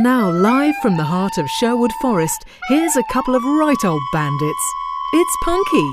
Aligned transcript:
And 0.00 0.04
now, 0.06 0.30
live 0.30 0.74
from 0.80 0.96
the 0.96 1.04
heart 1.04 1.36
of 1.36 1.50
Sherwood 1.50 1.92
Forest, 2.00 2.46
here's 2.68 2.96
a 2.96 3.02
couple 3.12 3.34
of 3.34 3.44
right 3.44 3.84
old 3.84 4.00
bandits. 4.14 4.72
It's 5.12 5.36
Punky. 5.44 5.92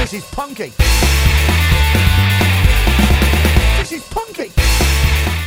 This 0.00 0.14
is 0.14 0.24
Punky. 0.32 0.72
This 3.78 3.92
is 3.92 4.04
Punky. 4.08 4.48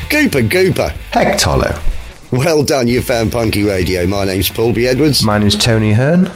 Gooper, 0.07 0.47
Gooper. 0.47 0.91
Heck, 1.11 1.37
Tolo. 1.37 1.77
Well 2.31 2.63
done, 2.63 2.87
you 2.87 3.01
found 3.01 3.33
Punky 3.33 3.63
Radio. 3.63 4.07
My 4.07 4.23
name's 4.23 4.47
Paul 4.47 4.71
B. 4.71 4.87
Edwards, 4.87 5.21
My 5.21 5.37
name's 5.37 5.57
Tony 5.57 5.91
Hearn. 5.91 6.31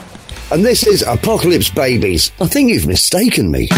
and 0.51 0.65
this 0.65 0.85
is 0.85 1.03
Apocalypse 1.03 1.69
Babies. 1.69 2.33
I 2.41 2.47
think 2.47 2.69
you've 2.69 2.85
mistaken 2.85 3.49
me. 3.49 3.69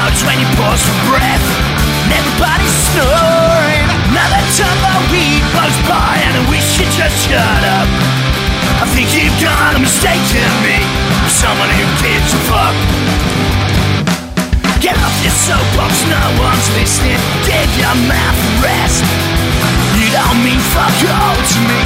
Noticed 0.00 0.24
when 0.24 0.40
you 0.40 0.48
pause 0.56 0.80
for 0.80 0.96
breath? 1.12 1.46
And 2.08 2.12
everybody's 2.16 2.76
snoring. 2.92 3.86
Another 4.08 4.42
tumbleweed 4.56 5.44
goes 5.52 5.76
by 5.84 6.16
and 6.24 6.34
I 6.40 6.42
wish 6.48 6.80
you 6.80 6.86
just 6.96 7.16
shut 7.28 7.62
up. 7.76 7.88
I 8.80 8.86
think 8.96 9.12
you've 9.12 9.36
got 9.44 9.76
a 9.76 9.80
mistake 9.80 10.24
in 10.32 10.52
me. 10.64 10.78
For 11.28 11.32
Someone 11.44 11.68
who 11.76 11.84
gives 12.00 12.32
a 12.32 12.40
fuck. 12.48 12.76
Get 14.80 14.96
off 14.96 15.16
your 15.20 15.36
soapbox, 15.36 15.92
no 16.08 16.24
one's 16.40 16.68
listening. 16.80 17.20
Get 17.44 17.68
your 17.76 17.92
mouth 18.08 18.40
and 18.40 18.56
rest. 18.64 19.04
You 20.00 20.08
don't 20.16 20.40
mean 20.40 20.60
fuck 20.72 20.96
all 21.12 21.36
to 21.36 21.58
me. 21.68 21.80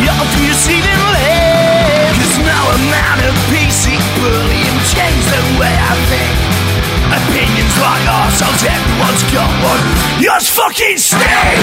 You're 0.00 0.28
deceiving 0.40 1.02
less. 1.12 2.16
Cause 2.16 2.36
no 2.40 2.60
amount 2.80 3.20
of 3.28 3.32
PC 3.52 4.00
bullying 4.16 4.78
change 4.88 5.22
the 5.28 5.42
way 5.60 5.74
I 5.76 5.94
think. 6.08 6.69
Opinions 7.10 7.74
like 7.82 8.06
ourselves, 8.06 8.62
everyone's 8.62 9.24
got 9.34 9.50
one. 9.66 9.82
Yours 10.22 10.46
fucking 10.46 10.94
stink. 10.94 11.58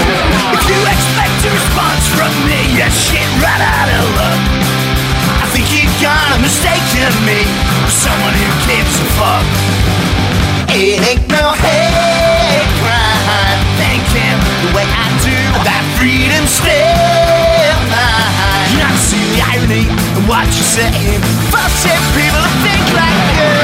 If 0.52 0.62
you 0.67 0.76
expect 0.84 1.40
a 1.48 1.52
response 1.56 2.03
from 2.12 2.31
me, 2.44 2.59
you're 2.76 2.92
shit 2.92 3.23
right 3.40 3.64
out 3.64 3.88
of 3.88 4.03
luck. 4.20 4.42
I 5.40 5.48
think 5.56 5.72
you've 5.72 5.98
got 6.03 6.36
a 6.36 6.40
mistake 6.44 6.84
in 7.00 7.16
me. 7.23 7.48
Someone 7.88 8.36
who 8.36 8.50
gives 8.68 8.92
a 9.00 9.08
fuck. 9.16 9.48
It 10.75 11.00
ain't 11.00 11.25
no 11.31 11.56
hate 11.56 12.68
crime 12.84 13.59
thinking 13.80 14.38
the 14.68 14.70
way 14.75 14.84
I 14.84 15.08
do 15.23 15.38
that 15.64 15.84
freedom 15.95 16.44
still 16.44 17.80
mine. 17.88 18.68
You 18.75 18.84
not 18.84 19.00
see 19.00 19.23
the 19.31 19.42
irony 19.48 19.88
of 20.20 20.28
what 20.28 20.45
you're 20.52 20.72
saying. 20.75 21.22
Forcing 21.50 22.03
people 22.14 22.44
to 22.44 22.52
think 22.68 22.84
like 23.00 23.16
you. 23.40 23.56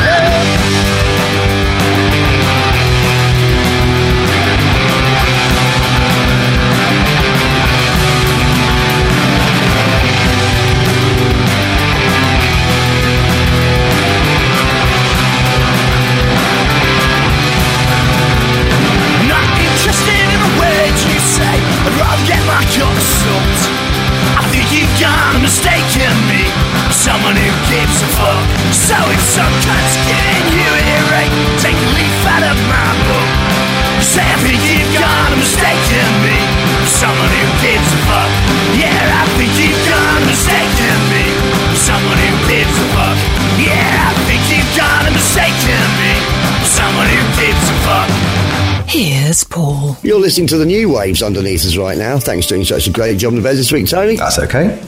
Listening 50.23 50.48
to 50.48 50.58
the 50.58 50.66
new 50.66 50.89
waves 50.89 51.22
underneath 51.22 51.66
us 51.66 51.76
right 51.76 51.98
now. 51.98 52.17
Thanks 52.17 52.45
for 52.45 52.54
doing 52.56 52.64
such 52.64 52.88
a 52.88 52.92
great 52.92 53.17
job 53.17 53.34
on 53.34 53.36
the 53.36 53.42
bed 53.42 53.58
this 53.58 53.73
week, 53.73 53.89
Tony. 53.89 54.16
That's 54.16 54.39
okay. 54.39 54.82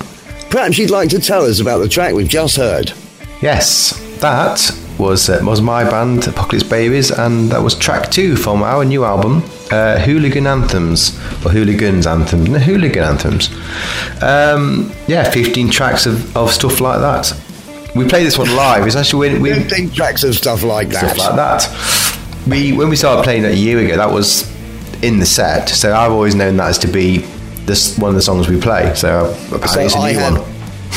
Perhaps 0.50 0.78
you'd 0.78 0.90
like 0.90 1.10
to 1.10 1.20
tell 1.20 1.44
us 1.44 1.60
about 1.60 1.80
the 1.80 1.90
track 1.90 2.14
we've 2.14 2.30
just 2.30 2.56
heard. 2.56 2.94
Yes, 3.42 4.00
that 4.22 4.72
was 4.98 5.30
uh, 5.30 5.42
was 5.44 5.62
my 5.62 5.84
band, 5.84 6.26
Apocalypse 6.26 6.64
Babies, 6.64 7.12
and 7.12 7.50
that 7.50 7.62
was 7.62 7.76
track 7.76 8.10
two 8.10 8.38
from 8.38 8.64
our 8.64 8.86
new 8.86 9.04
album, 9.04 9.44
uh, 9.72 10.00
Hooligan 10.00 10.48
Anthems, 10.48 11.18
or 11.46 11.52
Hooligans 11.52 12.08
Anthems, 12.08 12.50
no, 12.50 12.58
Hooligan 12.58 13.04
Anthems. 13.04 13.50
Um, 14.24 14.90
yeah, 15.08 15.30
15 15.30 15.70
tracks 15.70 16.06
of, 16.06 16.36
of 16.38 16.50
stuff 16.50 16.80
like 16.80 17.02
that. 17.02 17.34
We 17.94 18.08
played 18.08 18.26
this 18.26 18.38
one 18.38 18.56
live. 18.56 18.88
It's 18.88 18.96
actually 18.96 19.32
when 19.32 19.42
we, 19.42 19.54
15 19.54 19.92
tracks 19.92 20.24
of 20.24 20.36
stuff 20.36 20.64
like 20.64 20.88
that. 20.90 21.12
stuff 21.12 21.18
like 21.18 21.36
that. 21.36 22.48
We 22.48 22.72
when 22.72 22.88
we 22.88 22.96
started 22.96 23.24
playing 23.24 23.42
that 23.42 23.52
a 23.52 23.58
year 23.58 23.80
ago, 23.80 23.98
that 23.98 24.12
was 24.12 24.55
in 25.06 25.20
the 25.20 25.26
set. 25.26 25.70
So 25.70 25.96
I've 25.96 26.12
always 26.12 26.36
known 26.36 26.58
that 26.58 26.70
as 26.70 26.78
to 26.80 26.88
be 26.88 27.18
this 27.66 27.98
one 27.98 28.10
of 28.10 28.16
the 28.16 28.22
songs 28.22 28.48
we 28.48 28.60
play. 28.60 28.94
So 28.96 29.30
apparently 29.54 29.68
So 29.70 29.80
it's 29.82 29.96
a 29.96 30.00
I 30.00 30.12
new 30.14 30.20
have, 30.20 30.38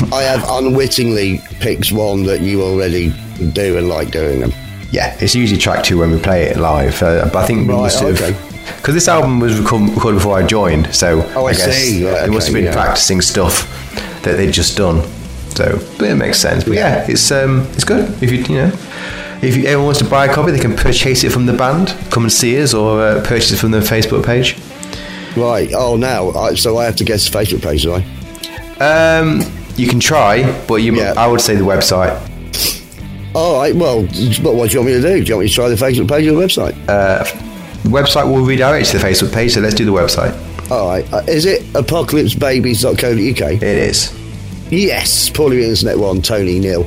one. 0.02 0.12
I 0.12 0.22
have 0.22 0.44
unwittingly 0.48 1.40
picked 1.60 1.92
one 1.92 2.24
that 2.24 2.40
you 2.40 2.62
already 2.62 3.12
do 3.52 3.78
and 3.78 3.88
like 3.88 4.10
doing 4.10 4.40
them. 4.40 4.52
Yeah, 4.90 5.16
it's 5.20 5.34
usually 5.34 5.60
track 5.60 5.84
two 5.84 5.98
when 5.98 6.10
we 6.10 6.18
play 6.18 6.44
it 6.44 6.56
live. 6.56 7.02
Uh, 7.02 7.24
but 7.32 7.36
I 7.36 7.46
think 7.46 7.68
we 7.68 7.74
Right, 7.74 7.82
must 7.82 8.00
have 8.00 8.20
okay. 8.20 8.36
because 8.76 8.94
this 8.94 9.08
album 9.08 9.38
was 9.40 9.58
recorded 9.60 10.14
before 10.14 10.38
I 10.38 10.46
joined. 10.46 10.94
So 10.94 11.22
Oh, 11.34 11.46
I 11.46 11.52
guess 11.52 11.74
see. 11.76 12.06
Right, 12.06 12.26
they 12.26 12.30
must 12.32 12.46
have 12.48 12.54
been 12.54 12.64
yeah. 12.64 12.72
practicing 12.72 13.20
stuff 13.20 13.66
that 14.22 14.36
they'd 14.36 14.52
just 14.52 14.76
done. 14.76 15.02
So, 15.54 15.78
but 15.98 16.08
it 16.10 16.14
makes 16.14 16.38
sense. 16.38 16.64
But 16.64 16.74
yeah, 16.74 17.04
it's 17.08 17.30
um, 17.32 17.66
it's 17.72 17.84
good 17.84 18.04
if 18.22 18.30
you 18.30 18.38
you 18.44 18.62
know. 18.62 18.72
If 19.40 19.56
you, 19.56 19.64
everyone 19.64 19.84
wants 19.86 20.00
to 20.00 20.08
buy 20.08 20.26
a 20.26 20.34
copy, 20.34 20.50
they 20.50 20.58
can 20.58 20.74
purchase 20.76 21.22
it 21.24 21.30
from 21.30 21.46
the 21.46 21.52
band. 21.52 21.94
Come 22.10 22.24
and 22.24 22.32
see 22.32 22.60
us, 22.60 22.74
or 22.74 23.00
uh, 23.00 23.22
purchase 23.24 23.52
it 23.52 23.56
from 23.56 23.70
the 23.70 23.78
Facebook 23.80 24.24
page. 24.26 24.56
Right. 25.36 25.70
Oh, 25.74 25.96
now, 25.96 26.30
I, 26.32 26.54
so 26.54 26.76
I 26.78 26.84
have 26.84 26.96
to 26.96 27.04
guess 27.04 27.28
the 27.28 27.38
Facebook 27.38 27.62
page, 27.62 27.82
do 27.82 27.94
I? 27.94 28.04
Um, 29.20 29.40
you 29.76 29.86
can 29.86 30.00
try, 30.00 30.42
but 30.66 30.76
you, 30.76 30.94
Yeah. 30.96 31.14
I 31.16 31.28
would 31.28 31.40
say 31.40 31.54
the 31.54 31.64
website. 31.64 32.16
All 33.34 33.60
right. 33.60 33.74
Well, 33.74 34.02
but 34.42 34.54
what 34.56 34.70
do 34.70 34.74
you 34.74 34.80
want 34.80 34.86
me 34.86 35.00
to 35.00 35.02
do? 35.02 35.22
Do 35.24 35.28
you 35.28 35.34
want 35.36 35.44
me 35.44 35.48
to 35.48 35.54
try 35.54 35.68
the 35.68 35.76
Facebook 35.76 36.08
page 36.08 36.26
or 36.26 36.32
the 36.32 36.40
website? 36.40 36.74
The 37.84 37.88
website 37.90 38.24
will 38.28 38.44
redirect 38.44 38.88
to 38.90 38.98
the 38.98 39.06
Facebook 39.06 39.32
page, 39.32 39.52
so 39.54 39.60
let's 39.60 39.74
do 39.76 39.84
the 39.84 39.92
website. 39.92 40.34
All 40.70 40.88
right. 40.88 41.10
Uh, 41.12 41.22
is 41.28 41.46
it 41.46 41.62
apocalypsebabies.co.uk? 41.74 43.52
It 43.52 43.62
is. 43.62 44.12
Yes, 44.70 45.30
Paulie 45.30 45.62
Internet 45.62 45.98
One, 45.98 46.20
Tony 46.20 46.58
Neil. 46.58 46.82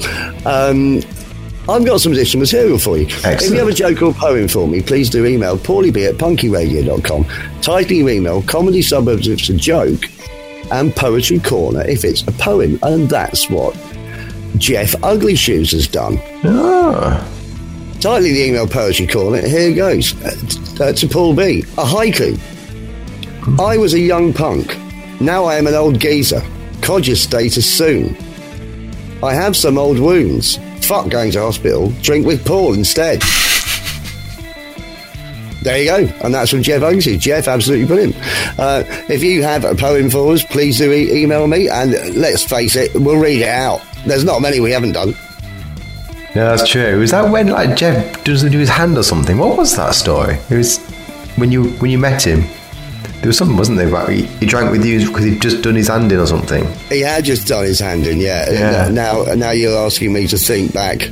Um, 0.46 1.02
I've 1.72 1.86
got 1.86 2.02
some 2.02 2.12
additional 2.12 2.42
material 2.42 2.78
for 2.78 2.98
you. 2.98 3.06
If 3.08 3.50
you 3.50 3.58
have 3.60 3.70
a 3.70 3.74
joke 3.74 4.02
or 4.02 4.14
poem 4.14 4.50
for 4.50 4.68
me, 4.68 4.82
please 4.82 5.10
do 5.10 5.26
email 5.26 5.58
paulieb 5.58 5.98
at 6.06 6.16
punkyradio.com. 6.16 7.26
Title 7.62 7.98
your 7.98 8.10
email 8.10 8.42
Comedy 8.42 8.82
Suburbs 8.82 9.28
if 9.28 9.40
it's 9.40 9.50
a 9.50 9.56
joke, 9.56 10.04
and 10.72 10.94
Poetry 10.94 11.40
Corner 11.40 11.88
if 11.88 12.04
it's 12.04 12.24
a 12.28 12.32
poem. 12.34 12.78
And 12.84 13.10
that's 13.10 13.50
what 13.50 13.74
Jeff 14.58 14.96
Ugly 15.02 15.36
Shoes 15.36 15.72
has 15.72 15.88
done. 15.88 16.20
Ah, 16.44 17.26
Title 18.02 18.24
the 18.24 18.44
email 18.44 18.68
Poetry 18.68 19.08
Corner. 19.08 19.48
Here 19.48 19.74
goes. 19.74 20.14
Uh, 20.24 20.84
uh, 20.84 20.94
to 20.94 21.08
Paul 21.08 21.36
B. 21.36 21.62
A 21.78 21.86
haiku. 21.86 22.38
I 23.60 23.78
was 23.78 23.94
a 23.94 24.00
young 24.00 24.34
punk. 24.34 24.78
Now 25.22 25.46
I 25.46 25.56
am 25.56 25.68
an 25.68 25.76
old 25.76 26.00
geezer. 26.00 26.42
Codger 26.82 27.16
status 27.16 27.72
soon. 27.72 28.18
I 29.24 29.34
have 29.34 29.56
some 29.56 29.78
old 29.78 30.00
wounds. 30.00 30.60
Fuck 30.92 31.08
going 31.08 31.32
to 31.32 31.40
hospital. 31.40 31.90
Drink 32.02 32.26
with 32.26 32.46
Paul 32.46 32.74
instead. 32.74 33.22
There 35.62 35.78
you 35.82 35.86
go. 35.86 36.14
And 36.22 36.34
that's 36.34 36.52
from 36.52 36.64
Jeff 36.64 36.82
Ugly. 36.82 37.16
Jeff, 37.16 37.48
absolutely 37.48 37.86
brilliant. 37.86 38.14
Uh, 38.60 38.84
if 39.08 39.24
you 39.24 39.42
have 39.42 39.64
a 39.64 39.74
poem 39.74 40.10
for 40.10 40.34
us, 40.34 40.44
please 40.44 40.80
do 40.80 40.92
e- 40.92 41.24
email 41.24 41.48
me. 41.48 41.70
And 41.70 41.92
let's 42.18 42.44
face 42.44 42.76
it, 42.76 42.92
we'll 42.94 43.16
read 43.16 43.42
it 43.42 43.48
out. 43.48 43.82
There's 44.06 44.26
not 44.26 44.42
many 44.42 44.60
we 44.60 44.72
haven't 44.72 44.92
done. 44.92 45.16
Yeah, 46.36 46.54
that's 46.54 46.68
true. 46.68 47.00
Was 47.00 47.12
that 47.12 47.32
when 47.32 47.48
like 47.48 47.78
Jeff 47.78 48.22
doesn't 48.26 48.52
do 48.52 48.60
his 48.60 48.68
hand 48.68 48.98
or 48.98 49.04
something? 49.04 49.38
What 49.38 49.58
was 49.58 49.74
that 49.78 49.96
story? 49.96 50.40
It 50.50 50.58
was 50.58 50.78
when 51.38 51.54
you 51.54 51.70
when 51.80 51.90
you 51.90 52.00
met 52.00 52.28
him. 52.28 52.44
There 53.22 53.28
was 53.28 53.38
something, 53.38 53.56
wasn't 53.56 53.78
there? 53.78 53.88
About 53.88 54.10
he, 54.10 54.24
he 54.26 54.48
drank 54.48 54.72
with 54.72 54.84
you 54.84 55.06
because 55.08 55.24
he'd 55.26 55.42
just 55.42 55.62
done 55.62 55.76
his 55.76 55.88
hand 55.88 56.12
in 56.12 56.20
or 56.20 56.26
something. 56.26 56.66
He 56.90 57.02
had 57.02 57.24
just 57.24 57.48
done 57.48 57.66
his 57.66 57.80
hand 57.80 58.08
in, 58.08 58.20
yeah. 58.20 58.50
Yeah. 58.52 58.90
Now, 58.90 59.24
now 59.36 59.52
you're 59.52 59.78
asking 59.78 60.12
me 60.14 60.26
to 60.28 60.38
think 60.38 60.74
back. 60.74 61.04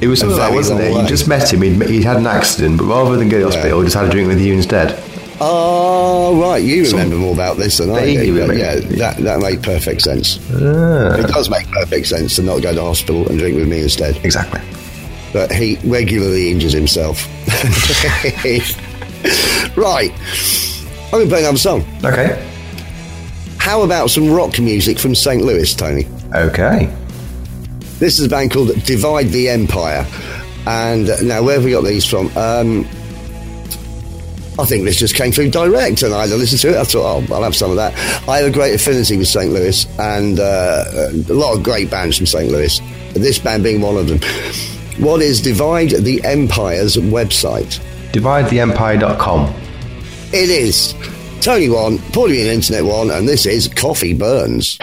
It 0.00 0.08
was 0.08 0.18
something 0.18 0.38
like, 0.38 0.52
wasn't 0.52 0.80
it? 0.80 0.92
way. 0.92 1.02
You 1.02 1.06
just 1.08 1.28
met 1.28 1.52
him. 1.52 1.62
He'd, 1.62 1.80
he'd 1.88 2.02
had 2.02 2.16
an 2.16 2.26
accident, 2.26 2.78
but 2.78 2.86
rather 2.86 3.16
than 3.16 3.28
go 3.28 3.38
to 3.38 3.44
hospital, 3.46 3.80
he 3.80 3.86
just 3.86 3.94
had 3.96 4.06
a 4.06 4.10
drink 4.10 4.26
with 4.26 4.40
you 4.40 4.54
instead. 4.54 5.00
Oh, 5.40 6.40
right. 6.40 6.62
You 6.62 6.84
remember 6.90 7.16
more 7.16 7.32
about 7.32 7.56
this 7.58 7.78
than 7.78 7.90
I 7.90 8.12
do. 8.14 8.34
Yeah, 8.34 8.74
that, 8.98 9.18
that 9.18 9.40
made 9.40 9.62
perfect 9.62 10.02
sense. 10.02 10.38
Ah, 10.52 11.14
It 11.16 11.28
does 11.28 11.48
make 11.48 11.68
perfect 11.70 12.08
sense 12.08 12.34
to 12.36 12.42
not 12.42 12.60
go 12.62 12.74
to 12.74 12.80
hospital 12.80 13.28
and 13.28 13.38
drink 13.38 13.54
with 13.56 13.68
me 13.68 13.82
instead. 13.82 14.16
exactly. 14.24 14.60
But 15.32 15.52
he 15.52 15.76
regularly 15.84 16.50
injures 16.50 16.72
himself. 16.72 17.26
right. 19.76 20.12
I'm 21.12 21.18
going 21.18 21.28
to 21.28 21.34
play 21.34 21.40
another 21.40 21.58
song. 21.58 21.84
Okay. 22.02 22.48
How 23.58 23.82
about 23.82 24.08
some 24.08 24.30
rock 24.30 24.58
music 24.58 24.98
from 24.98 25.14
St. 25.14 25.42
Louis, 25.42 25.74
Tony? 25.74 26.06
Okay. 26.34 26.90
This 27.98 28.18
is 28.18 28.26
a 28.26 28.28
band 28.30 28.50
called 28.50 28.70
Divide 28.84 29.28
the 29.28 29.50
Empire. 29.50 30.06
And 30.66 31.10
uh, 31.10 31.20
now, 31.22 31.42
where 31.42 31.56
have 31.56 31.64
we 31.64 31.72
got 31.72 31.84
these 31.84 32.06
from? 32.06 32.34
Um, 32.36 32.86
I 34.58 34.64
think 34.64 34.84
this 34.84 34.96
just 34.98 35.14
came 35.14 35.32
through 35.32 35.50
direct, 35.50 36.02
and 36.02 36.14
I 36.14 36.24
listened 36.24 36.60
to 36.62 36.70
it. 36.70 36.76
I 36.76 36.84
thought, 36.84 37.28
oh, 37.28 37.34
I'll 37.34 37.42
have 37.42 37.54
some 37.54 37.70
of 37.70 37.76
that. 37.76 37.92
I 38.26 38.38
have 38.38 38.46
a 38.46 38.50
great 38.50 38.74
affinity 38.74 39.18
with 39.18 39.28
St. 39.28 39.52
Louis, 39.52 39.86
and 39.98 40.40
uh, 40.40 40.84
a 41.28 41.32
lot 41.34 41.54
of 41.54 41.62
great 41.62 41.90
bands 41.90 42.16
from 42.16 42.26
St. 42.26 42.50
Louis. 42.50 42.80
This 43.12 43.38
band 43.38 43.62
being 43.64 43.82
one 43.82 43.98
of 43.98 44.08
them. 44.08 44.18
What 45.04 45.20
is 45.20 45.42
Divide 45.42 45.90
the 45.90 46.22
Empire's 46.24 46.96
website? 46.96 47.80
DivideTheEmpire.com. 48.12 49.54
It 50.34 50.48
is 50.48 50.94
Tony 51.42 51.68
One, 51.68 51.98
Paulie 51.98 52.40
and 52.40 52.48
Internet 52.48 52.84
One, 52.84 53.10
and 53.10 53.28
this 53.28 53.44
is 53.44 53.68
Coffee 53.68 54.14
Burns. 54.14 54.78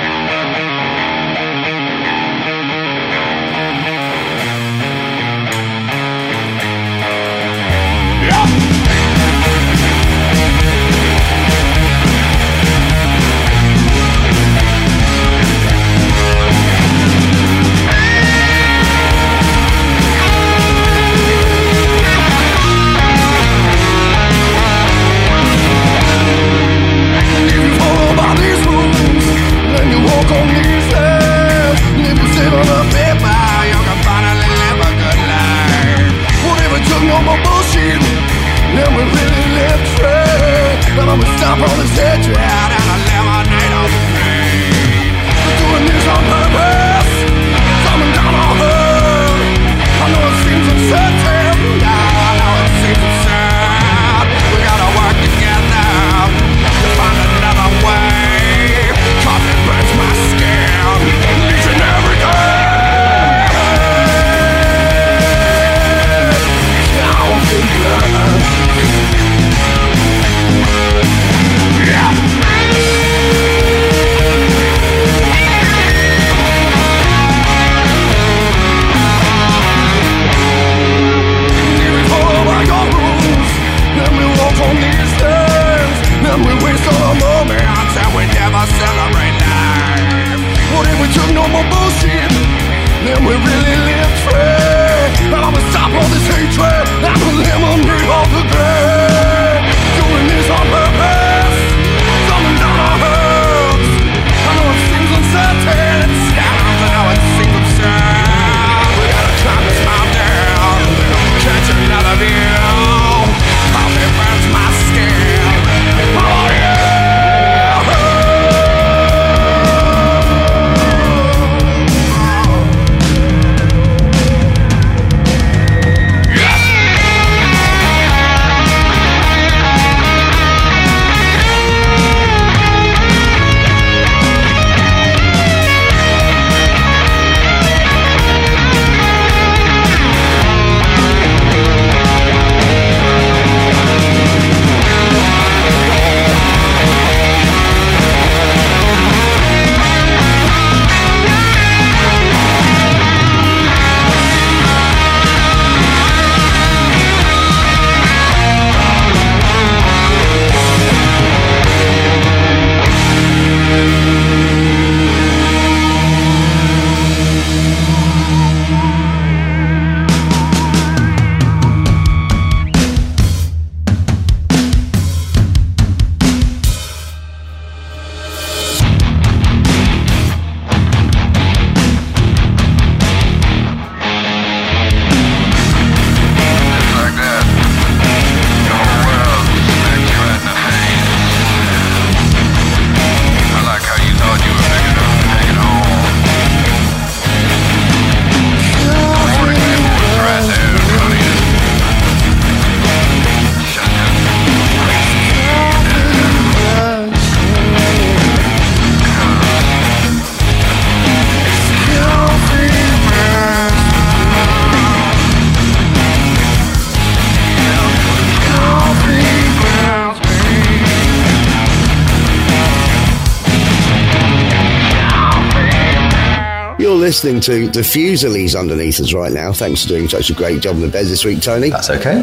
Listening 227.23 227.41
to 227.41 227.67
the 227.67 227.81
Fusilies 227.81 228.57
underneath 228.57 228.97
us 229.01 229.11
right 229.11 229.33
now. 229.33 229.51
Thanks 229.51 229.83
for 229.83 229.89
doing 229.89 230.07
such 230.07 230.29
a 230.29 230.33
great 230.33 230.61
job 230.61 230.75
in 230.77 230.81
the 230.81 230.87
bed 230.87 231.05
this 231.05 231.25
week, 231.25 231.41
Tony. 231.41 231.69
That's 231.69 231.89
okay. 231.89 232.21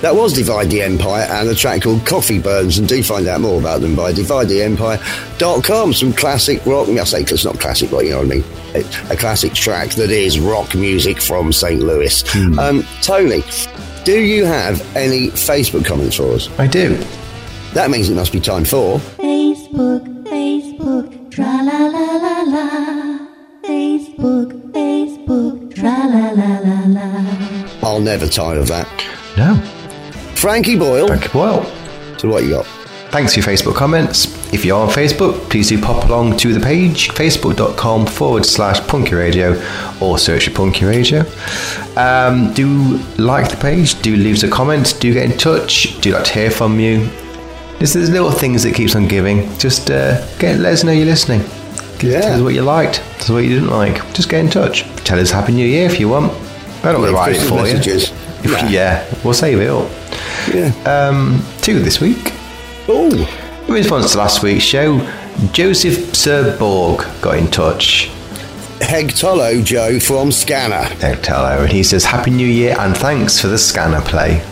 That 0.00 0.16
was 0.16 0.32
Divide 0.32 0.70
the 0.70 0.82
Empire 0.82 1.22
and 1.30 1.48
a 1.48 1.54
track 1.54 1.82
called 1.82 2.04
Coffee 2.04 2.40
Burns, 2.40 2.78
and 2.78 2.88
do 2.88 3.00
find 3.04 3.28
out 3.28 3.42
more 3.42 3.60
about 3.60 3.80
them 3.80 3.94
by 3.94 4.12
dividetheempire.com. 4.12 5.92
Some 5.92 6.12
classic 6.12 6.66
rock, 6.66 6.88
I 6.88 7.04
say 7.04 7.20
it's 7.20 7.44
not 7.44 7.60
classic 7.60 7.92
rock, 7.92 8.02
you 8.02 8.10
know 8.10 8.18
what 8.18 8.26
I 8.26 8.34
mean? 8.36 8.44
A 9.10 9.16
classic 9.16 9.52
track 9.52 9.90
that 9.90 10.10
is 10.10 10.40
rock 10.40 10.74
music 10.74 11.20
from 11.20 11.52
St. 11.52 11.80
Louis. 11.80 12.24
Um, 12.58 12.84
Tony, 13.02 13.44
do 14.04 14.20
you 14.20 14.44
have 14.44 14.80
any 14.96 15.28
Facebook 15.28 15.84
comments 15.84 16.16
for 16.16 16.32
us? 16.32 16.50
I 16.58 16.66
do. 16.66 16.96
That 17.74 17.88
means 17.88 18.10
it 18.10 18.14
must 18.14 18.32
be 18.32 18.40
time 18.40 18.64
for. 18.64 18.98
Facebook, 18.98 20.24
Facebook, 20.24 21.30
tra 21.30 21.44
la 21.44 21.62
la 21.62 21.86
la 21.86 21.98
la. 22.00 22.03
Facebook, 24.24 24.72
Facebook, 24.72 25.74
tra 25.74 26.06
la 26.06 26.30
la 26.30 26.58
la 26.60 26.80
la. 26.86 27.86
I'll 27.86 28.00
never 28.00 28.26
tire 28.26 28.58
of 28.58 28.68
that. 28.68 28.88
No. 29.36 29.54
Frankie 30.34 30.78
Boyle. 30.78 31.08
Frankie 31.08 31.28
Boyle. 31.28 31.62
So 32.16 32.30
what 32.30 32.42
you 32.44 32.50
got? 32.50 32.66
Thanks 33.10 33.34
for 33.34 33.40
your 33.40 33.46
Facebook 33.46 33.74
comments. 33.74 34.24
If 34.54 34.64
you're 34.64 34.80
on 34.80 34.88
Facebook, 34.88 35.50
please 35.50 35.68
do 35.68 35.78
pop 35.78 36.08
along 36.08 36.38
to 36.38 36.54
the 36.54 36.60
page, 36.60 37.10
facebook.com 37.10 38.06
forward 38.06 38.46
slash 38.46 38.80
punky 38.88 39.14
radio, 39.14 39.62
or 40.00 40.16
search 40.16 40.48
for 40.48 40.54
punky 40.54 40.86
radio. 40.86 41.20
Um, 41.96 42.54
do 42.54 42.96
like 43.18 43.50
the 43.50 43.58
page, 43.58 44.00
do 44.00 44.16
leave 44.16 44.36
us 44.36 44.42
a 44.42 44.48
comment, 44.48 44.96
do 45.00 45.12
get 45.12 45.30
in 45.30 45.36
touch, 45.36 46.00
do 46.00 46.12
like 46.12 46.24
to 46.24 46.32
hear 46.32 46.50
from 46.50 46.80
you. 46.80 47.10
There's, 47.78 47.92
there's 47.92 48.08
little 48.08 48.30
things 48.30 48.62
that 48.62 48.74
keeps 48.74 48.96
on 48.96 49.06
giving. 49.06 49.54
Just 49.58 49.90
uh, 49.90 50.26
get, 50.38 50.60
let 50.60 50.72
us 50.72 50.82
know 50.82 50.92
you're 50.92 51.04
listening. 51.04 51.42
Yeah. 52.02 52.20
Tell 52.20 52.34
us 52.36 52.40
what 52.42 52.54
you 52.54 52.62
liked, 52.62 52.96
tell 52.96 53.22
us 53.22 53.30
what 53.30 53.44
you 53.44 53.50
didn't 53.50 53.70
like. 53.70 53.96
Just 54.14 54.28
get 54.28 54.40
in 54.40 54.50
touch. 54.50 54.82
Tell 55.04 55.18
us 55.18 55.30
Happy 55.30 55.52
New 55.52 55.66
Year 55.66 55.86
if 55.86 55.98
you 56.00 56.08
want. 56.08 56.32
I 56.84 56.92
don't 56.92 57.00
want 57.00 57.10
to 57.10 57.14
write 57.16 57.36
it 57.36 57.40
for 57.48 57.62
messages. 57.62 58.10
you. 58.44 58.50
Nah. 58.52 58.68
Yeah, 58.68 59.06
we'll 59.24 59.32
save 59.34 59.58
it 59.60 59.68
all. 59.68 59.88
Yeah. 60.52 60.72
Um, 60.84 61.42
two 61.62 61.80
this 61.80 62.00
week. 62.00 62.32
Oh, 62.88 63.10
In 63.66 63.72
response 63.72 64.12
to 64.12 64.18
last 64.18 64.42
week's 64.42 64.64
show, 64.64 64.98
Joseph 65.52 66.14
Sir 66.14 66.56
Borg 66.58 67.06
got 67.22 67.38
in 67.38 67.50
touch. 67.50 68.10
Hegtolo 68.80 69.64
Joe 69.64 69.98
from 69.98 70.30
Scanner. 70.30 70.84
Hello, 71.00 71.62
and 71.62 71.72
he 71.72 71.82
says, 71.82 72.04
Happy 72.04 72.30
New 72.30 72.46
Year 72.46 72.76
and 72.78 72.94
thanks 72.94 73.40
for 73.40 73.46
the 73.48 73.56
scanner 73.56 74.02
play. 74.02 74.44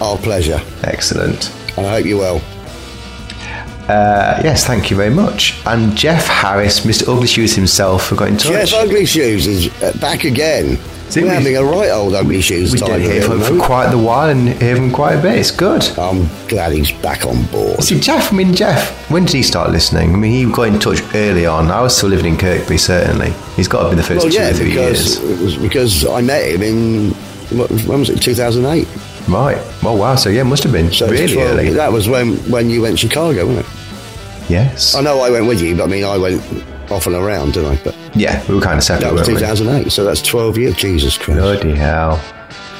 Our 0.00 0.16
pleasure. 0.16 0.60
Excellent. 0.84 1.52
And 1.76 1.84
I 1.86 1.96
hope 1.96 2.06
you're 2.06 2.18
well. 2.18 2.40
Uh, 3.88 4.40
yes, 4.42 4.66
thank 4.66 4.90
you 4.90 4.96
very 4.96 5.10
much. 5.14 5.60
And 5.66 5.96
Jeff 5.96 6.26
Harris, 6.26 6.80
Mr. 6.80 7.08
Ugly 7.12 7.28
Shoes 7.28 7.54
himself, 7.54 8.10
got 8.16 8.28
in 8.28 8.36
touch. 8.36 8.70
Jeff 8.70 8.74
Ugly 8.74 9.06
Shoes 9.06 9.46
is 9.46 9.82
uh, 9.82 9.92
back 10.00 10.24
again. 10.24 10.78
We're 11.14 11.22
we- 11.22 11.28
having 11.28 11.56
a 11.56 11.62
right 11.62 11.90
old 11.90 12.14
Ugly 12.16 12.40
Shoes 12.40 12.72
we 12.72 12.80
time 12.80 12.90
did 12.98 13.02
hear 13.02 13.12
here 13.12 13.22
at 13.22 13.28
from 13.28 13.38
the 13.38 13.44
for 13.44 13.58
quite 13.64 13.90
the 13.92 13.98
while 13.98 14.28
and 14.28 14.48
hear 14.48 14.74
from 14.74 14.90
quite 14.90 15.14
a 15.14 15.22
bit. 15.22 15.38
It's 15.38 15.52
good. 15.52 15.84
I'm 15.96 16.26
glad 16.48 16.72
he's 16.72 16.90
back 17.00 17.24
on 17.24 17.44
board. 17.46 17.80
See, 17.84 18.00
Jeff, 18.00 18.32
I 18.32 18.36
mean, 18.36 18.52
Jeff, 18.56 19.08
when 19.08 19.24
did 19.24 19.34
he 19.36 19.42
start 19.44 19.70
listening? 19.70 20.12
I 20.12 20.16
mean, 20.16 20.32
he 20.32 20.52
got 20.52 20.64
in 20.64 20.80
touch 20.80 21.00
early 21.14 21.46
on. 21.46 21.70
I 21.70 21.80
was 21.80 21.96
still 21.96 22.08
living 22.08 22.26
in 22.32 22.36
Kirkby, 22.36 22.76
certainly. 22.78 23.32
He's 23.54 23.68
got 23.68 23.84
to 23.84 23.90
be 23.90 23.94
the 23.94 24.02
first 24.02 24.24
Well, 24.24 24.32
two 24.32 24.36
yeah, 24.36 24.50
or 24.50 24.54
three 24.54 24.70
because 24.70 25.20
years. 25.22 25.40
it 25.40 25.44
was 25.44 25.56
because 25.58 26.06
I 26.06 26.22
met 26.22 26.48
him 26.56 26.62
in 26.62 27.10
when 27.86 28.00
was 28.00 28.10
it? 28.10 28.20
2008. 28.20 28.88
Right. 29.28 29.56
Well, 29.82 29.96
wow. 29.98 30.14
So, 30.16 30.28
yeah, 30.28 30.42
must 30.44 30.62
have 30.62 30.72
been 30.72 30.92
So 30.92 31.08
really 31.08 31.34
12 31.34 31.50
early. 31.50 31.70
That 31.70 31.92
was 31.92 32.08
when 32.08 32.36
when 32.50 32.70
you 32.70 32.82
went 32.82 32.98
to 32.98 33.08
Chicago, 33.08 33.46
wasn't 33.46 33.66
it? 33.66 34.50
Yes. 34.50 34.94
I 34.94 35.00
know 35.00 35.20
I 35.20 35.30
went 35.30 35.46
with 35.46 35.60
you, 35.60 35.76
but 35.76 35.84
I 35.84 35.86
mean 35.86 36.04
I 36.04 36.16
went 36.16 36.40
off 36.90 37.06
and 37.06 37.16
around, 37.16 37.54
didn't 37.54 37.78
I? 37.78 37.82
But 37.82 37.96
Yeah, 38.14 38.44
we 38.48 38.54
were 38.54 38.60
kind 38.60 38.78
of 38.78 38.84
separate, 38.84 39.06
that 39.06 39.12
was 39.12 39.22
weren't 39.28 39.40
we? 39.40 39.46
2008, 39.46 39.90
so 39.90 40.04
that's 40.04 40.22
12 40.22 40.58
years. 40.58 40.76
Jesus 40.76 41.18
Christ. 41.18 41.40
Bloody 41.40 41.74
hell. 41.74 42.22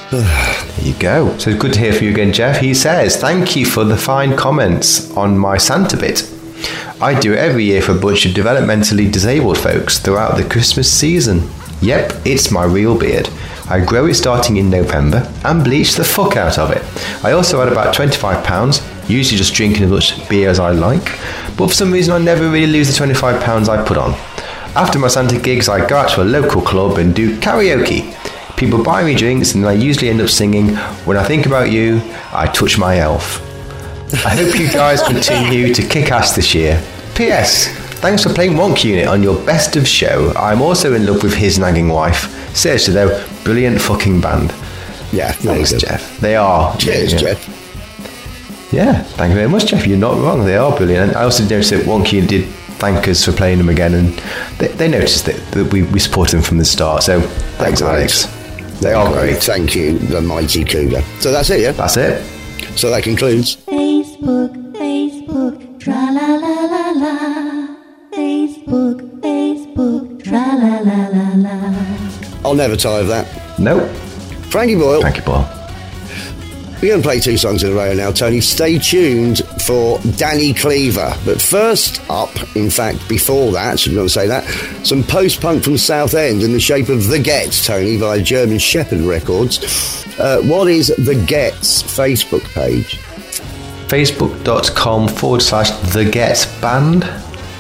there 0.10 0.86
you 0.86 0.94
go. 1.00 1.36
So 1.38 1.56
good 1.56 1.72
to 1.72 1.80
hear 1.80 1.92
from 1.92 2.04
you 2.06 2.12
again, 2.12 2.32
Jeff. 2.32 2.58
He 2.60 2.72
says, 2.74 3.16
Thank 3.16 3.56
you 3.56 3.66
for 3.66 3.82
the 3.82 3.96
fine 3.96 4.36
comments 4.36 5.10
on 5.16 5.36
my 5.36 5.56
Santa 5.58 5.96
bit. 5.96 6.32
I 7.00 7.18
do 7.18 7.32
it 7.32 7.38
every 7.38 7.64
year 7.64 7.82
for 7.82 7.92
a 7.92 7.98
bunch 8.00 8.24
of 8.24 8.32
developmentally 8.32 9.10
disabled 9.12 9.58
folks 9.58 9.98
throughout 9.98 10.36
the 10.36 10.48
Christmas 10.48 10.90
season. 10.90 11.50
Yep, 11.82 12.12
it's 12.24 12.50
my 12.50 12.64
real 12.64 12.96
beard. 12.96 13.28
I 13.68 13.84
grow 13.84 14.06
it 14.06 14.14
starting 14.14 14.58
in 14.58 14.70
November 14.70 15.28
and 15.44 15.64
bleach 15.64 15.94
the 15.96 16.04
fuck 16.04 16.36
out 16.36 16.56
of 16.56 16.70
it. 16.70 16.84
I 17.24 17.32
also 17.32 17.60
add 17.60 17.72
about 17.72 17.94
£25, 17.94 19.08
usually 19.08 19.36
just 19.36 19.54
drinking 19.54 19.84
as 19.84 19.90
much 19.90 20.28
beer 20.28 20.48
as 20.48 20.60
I 20.60 20.70
like, 20.70 21.04
but 21.56 21.68
for 21.68 21.74
some 21.74 21.90
reason 21.90 22.14
I 22.14 22.18
never 22.18 22.48
really 22.48 22.70
lose 22.70 22.96
the 22.96 23.04
£25 23.04 23.68
I 23.68 23.84
put 23.84 23.98
on. 23.98 24.12
After 24.76 25.00
my 25.00 25.08
Santa 25.08 25.40
gigs, 25.40 25.68
I 25.68 25.84
go 25.84 25.96
out 25.96 26.10
to 26.10 26.22
a 26.22 26.24
local 26.24 26.62
club 26.62 26.98
and 26.98 27.14
do 27.14 27.36
karaoke. 27.40 28.14
People 28.56 28.84
buy 28.84 29.02
me 29.02 29.14
drinks 29.14 29.54
and 29.54 29.66
I 29.66 29.72
usually 29.72 30.10
end 30.10 30.20
up 30.20 30.28
singing, 30.28 30.76
When 31.04 31.16
I 31.16 31.24
Think 31.24 31.46
About 31.46 31.72
You, 31.72 32.00
I 32.32 32.46
Touch 32.46 32.78
My 32.78 32.98
Elf. 32.98 33.42
I 34.24 34.30
hope 34.36 34.58
you 34.58 34.70
guys 34.70 35.02
continue 35.06 35.74
to 35.74 35.82
kick 35.82 36.12
ass 36.12 36.36
this 36.36 36.54
year. 36.54 36.80
P.S. 37.16 37.66
Thanks 38.00 38.22
for 38.22 38.32
playing 38.32 38.52
Wonk 38.52 38.84
Unit 38.84 39.08
on 39.08 39.22
your 39.24 39.44
best 39.44 39.74
of 39.74 39.88
show. 39.88 40.32
I'm 40.36 40.62
also 40.62 40.94
in 40.94 41.04
love 41.04 41.24
with 41.24 41.34
his 41.34 41.58
nagging 41.58 41.88
wife. 41.88 42.32
Seriously 42.54 42.94
though, 42.94 43.26
brilliant 43.46 43.80
fucking 43.80 44.20
band. 44.20 44.50
Yeah, 45.12 45.30
Thanks, 45.30 45.70
good. 45.70 45.82
Jeff. 45.82 46.18
They 46.18 46.34
are. 46.34 46.76
Cheers, 46.78 47.12
yeah. 47.12 47.18
Jeff. 47.18 48.72
Yeah, 48.72 49.02
thank 49.14 49.30
you 49.30 49.36
very 49.36 49.48
much, 49.48 49.66
Jeff. 49.66 49.86
You're 49.86 49.98
not 49.98 50.18
wrong. 50.18 50.44
They 50.44 50.56
are 50.56 50.76
brilliant. 50.76 51.10
And 51.10 51.16
I 51.16 51.22
also 51.22 51.44
noticed 51.44 51.70
that 51.70 51.86
Wonky 51.86 52.26
did 52.26 52.44
thank 52.80 53.06
us 53.06 53.24
for 53.24 53.30
playing 53.32 53.58
them 53.58 53.68
again, 53.68 53.94
and 53.94 54.08
they, 54.58 54.66
they 54.66 54.88
noticed 54.88 55.26
that, 55.26 55.36
that 55.52 55.72
we, 55.72 55.84
we 55.84 56.00
supported 56.00 56.34
them 56.36 56.42
from 56.42 56.58
the 56.58 56.64
start. 56.64 57.04
So 57.04 57.20
thanks, 57.60 57.80
great. 57.80 57.90
Alex. 57.90 58.26
They 58.80 58.92
are 58.92 59.10
great. 59.12 59.38
Thank 59.38 59.76
you, 59.76 59.96
the 59.96 60.20
mighty 60.20 60.64
Cougar. 60.64 61.02
So 61.20 61.30
that's 61.30 61.48
it, 61.50 61.60
yeah? 61.60 61.72
That's 61.72 61.96
it. 61.96 62.20
So 62.76 62.90
that 62.90 63.04
concludes. 63.04 63.56
Facebook, 63.68 64.52
Facebook, 64.72 65.80
tra 65.80 65.94
la 65.94 66.34
la 66.34 66.54
la 66.72 66.90
la. 66.90 67.14
Facebook, 68.12 69.20
Facebook, 69.22 70.24
tra 70.24 70.32
la 70.32 70.80
la 70.80 71.06
la 71.06 71.08
la. 71.14 71.25
I'll 72.46 72.54
never 72.54 72.76
tire 72.76 73.00
of 73.00 73.08
that. 73.08 73.58
Nope. 73.58 73.90
Frankie 74.50 74.76
Boyle. 74.76 75.00
Frankie 75.00 75.22
Boyle. 75.22 75.50
We're 76.80 76.90
going 76.90 77.02
to 77.02 77.08
play 77.08 77.18
two 77.18 77.36
songs 77.36 77.64
in 77.64 77.72
a 77.72 77.74
row 77.74 77.92
now, 77.92 78.12
Tony. 78.12 78.40
Stay 78.40 78.78
tuned 78.78 79.38
for 79.66 79.98
Danny 80.16 80.54
Cleaver. 80.54 81.12
But 81.24 81.42
first 81.42 82.00
up, 82.08 82.30
in 82.54 82.70
fact, 82.70 83.08
before 83.08 83.50
that, 83.50 83.84
going 83.84 84.06
to 84.06 84.08
say 84.08 84.28
that, 84.28 84.44
some 84.86 85.02
post 85.02 85.40
punk 85.40 85.64
from 85.64 85.76
Southend 85.76 86.44
in 86.44 86.52
the 86.52 86.60
shape 86.60 86.88
of 86.88 87.08
The 87.08 87.18
Gets, 87.18 87.66
Tony, 87.66 87.96
via 87.96 88.22
German 88.22 88.58
Shepherd 88.58 89.00
Records. 89.00 90.06
Uh, 90.20 90.40
what 90.42 90.68
is 90.68 90.94
The 90.98 91.20
Gets 91.26 91.82
Facebook 91.82 92.44
page? 92.54 92.98
Facebook.com 93.88 95.08
forward 95.08 95.42
slash 95.42 95.70
The 95.92 96.04
Gets 96.04 96.46
Band. 96.60 97.02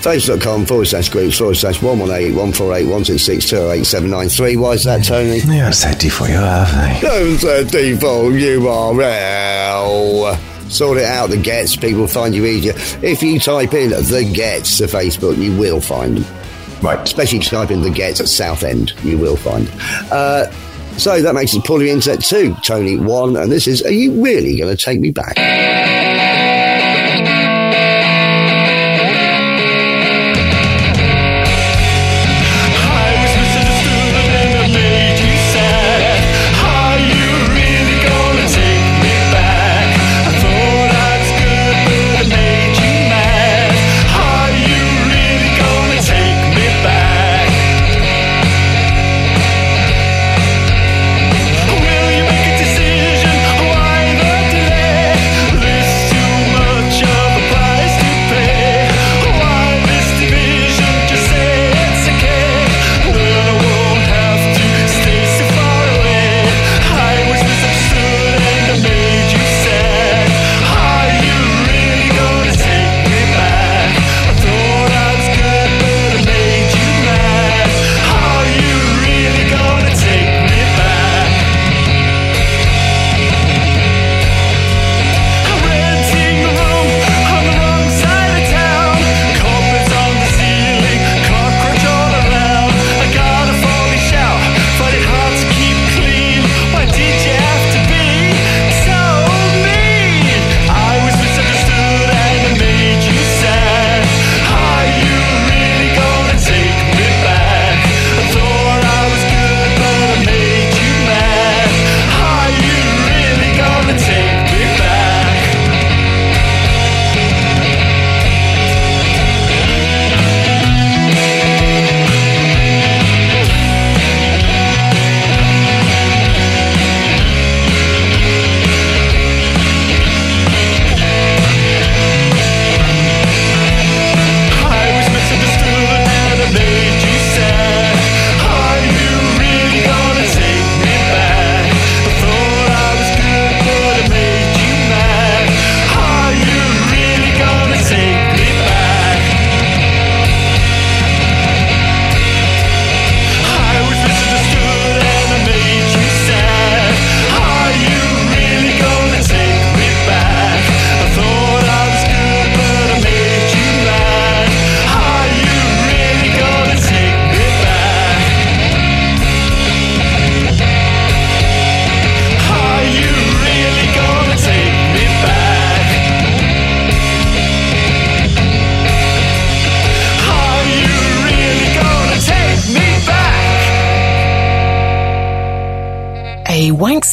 Facebook.com 0.06 0.66
forward 0.66 0.84
slash 0.84 1.08
groups 1.08 1.36
forward 1.36 1.56
slash 1.56 1.82
118 1.82 2.36
148 2.36 2.84
126 2.84 3.50
208 3.50 3.84
793. 3.84 4.56
Why 4.56 4.70
is 4.70 4.84
that, 4.84 5.02
Tony? 5.02 5.40
They 5.40 5.56
haven't 5.56 5.72
said 5.72 5.98
D 5.98 6.08
for 6.08 6.28
you, 6.28 6.34
have 6.34 6.70
they? 6.70 7.00
Don't 7.00 7.38
say 7.38 7.64
default 7.64 8.34
URL. 8.34 10.38
Sort 10.70 10.98
it 10.98 11.04
out, 11.04 11.30
the 11.30 11.36
gets. 11.36 11.74
People 11.74 12.06
find 12.06 12.36
you 12.36 12.46
easier. 12.46 12.74
If 13.02 13.20
you 13.20 13.40
type 13.40 13.74
in 13.74 13.90
the 13.90 14.30
gets 14.32 14.78
to 14.78 14.84
Facebook, 14.84 15.38
you 15.38 15.56
will 15.56 15.80
find 15.80 16.18
them. 16.18 16.36
Right. 16.82 17.00
Especially 17.00 17.38
if 17.38 17.46
you 17.46 17.50
type 17.50 17.72
in 17.72 17.82
the 17.82 17.90
gets 17.90 18.20
at 18.20 18.28
Southend, 18.28 18.92
you 19.02 19.18
will 19.18 19.36
find 19.36 19.66
them. 19.66 19.78
Uh, 20.12 20.46
so 20.98 21.20
that 21.20 21.34
makes 21.34 21.52
it 21.52 21.64
Paulie 21.64 21.88
Internet 21.88 22.22
2, 22.22 22.54
Tony 22.62 22.96
1, 22.96 23.36
and 23.36 23.50
this 23.50 23.66
is 23.66 23.82
Are 23.82 23.90
You 23.90 24.22
Really 24.22 24.56
Going 24.56 24.74
to 24.74 24.82
Take 24.82 25.00
Me 25.00 25.10
Back? 25.10 25.36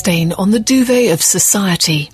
Stain 0.03 0.33
on 0.33 0.51
the 0.51 0.59
duvet 0.59 1.13
of 1.13 1.21
society. 1.21 2.09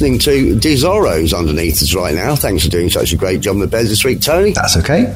Listening 0.00 0.18
to 0.18 0.56
Desoros 0.56 1.36
underneath 1.38 1.82
us 1.82 1.94
right 1.94 2.14
now. 2.14 2.34
Thanks 2.34 2.64
for 2.64 2.70
doing 2.70 2.88
such 2.88 3.12
a 3.12 3.16
great 3.16 3.42
job 3.42 3.56
on 3.56 3.60
the 3.60 3.66
beds 3.66 3.90
this 3.90 4.02
week, 4.02 4.22
Tony. 4.22 4.52
That's 4.52 4.78
okay. 4.78 5.14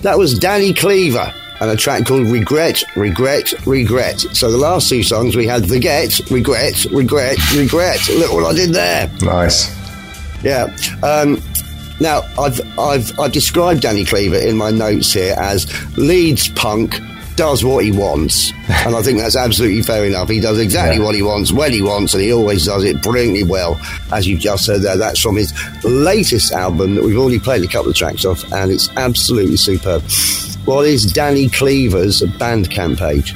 That 0.00 0.16
was 0.16 0.38
Danny 0.38 0.72
Cleaver 0.72 1.30
and 1.60 1.70
a 1.70 1.76
track 1.76 2.06
called 2.06 2.26
Regret, 2.28 2.82
Regret, 2.96 3.52
Regret. 3.66 4.20
So 4.32 4.50
the 4.50 4.56
last 4.56 4.88
two 4.88 5.02
songs 5.02 5.36
we 5.36 5.46
had 5.46 5.68
Forget, 5.68 6.20
Regret, 6.30 6.86
Regret, 6.86 7.36
Regret. 7.54 8.08
Look 8.08 8.32
what 8.32 8.46
I 8.46 8.54
did 8.54 8.70
there. 8.70 9.10
Nice. 9.20 9.70
Yeah. 10.42 10.74
Um, 11.02 11.42
now 12.00 12.22
I've 12.38 12.60
I've 12.78 13.20
I've 13.20 13.32
described 13.32 13.82
Danny 13.82 14.06
Cleaver 14.06 14.36
in 14.38 14.56
my 14.56 14.70
notes 14.70 15.12
here 15.12 15.34
as 15.38 15.66
Leeds 15.98 16.48
punk 16.48 16.94
does 17.38 17.64
what 17.64 17.82
he 17.84 17.90
wants, 17.92 18.52
and 18.84 18.94
I 18.94 19.00
think 19.02 19.18
that's 19.18 19.36
absolutely 19.36 19.80
fair 19.82 20.04
enough. 20.04 20.28
He 20.28 20.40
does 20.40 20.58
exactly 20.58 20.98
Yeah. 20.98 21.04
what 21.04 21.14
he 21.14 21.22
wants 21.22 21.50
when 21.52 21.72
he 21.72 21.80
wants, 21.80 22.12
and 22.12 22.22
he 22.22 22.30
always 22.32 22.66
does 22.66 22.84
it 22.84 23.00
brilliantly 23.02 23.44
well. 23.44 23.80
As 24.12 24.26
you've 24.28 24.40
just 24.40 24.64
said 24.66 24.82
there, 24.82 24.98
that's 24.98 25.20
from 25.20 25.36
his 25.36 25.54
latest 25.84 26.52
album 26.52 26.96
that 26.96 27.04
we've 27.04 27.16
already 27.16 27.38
played 27.38 27.62
a 27.64 27.68
couple 27.68 27.88
of 27.90 27.96
tracks 27.96 28.26
off, 28.26 28.44
and 28.52 28.70
it's 28.70 28.90
absolutely 28.96 29.56
superb. 29.56 30.02
What 30.66 30.84
is 30.86 31.06
Danny 31.10 31.48
Cleaver's 31.48 32.20
Bandcamp 32.20 32.98
page? 32.98 33.32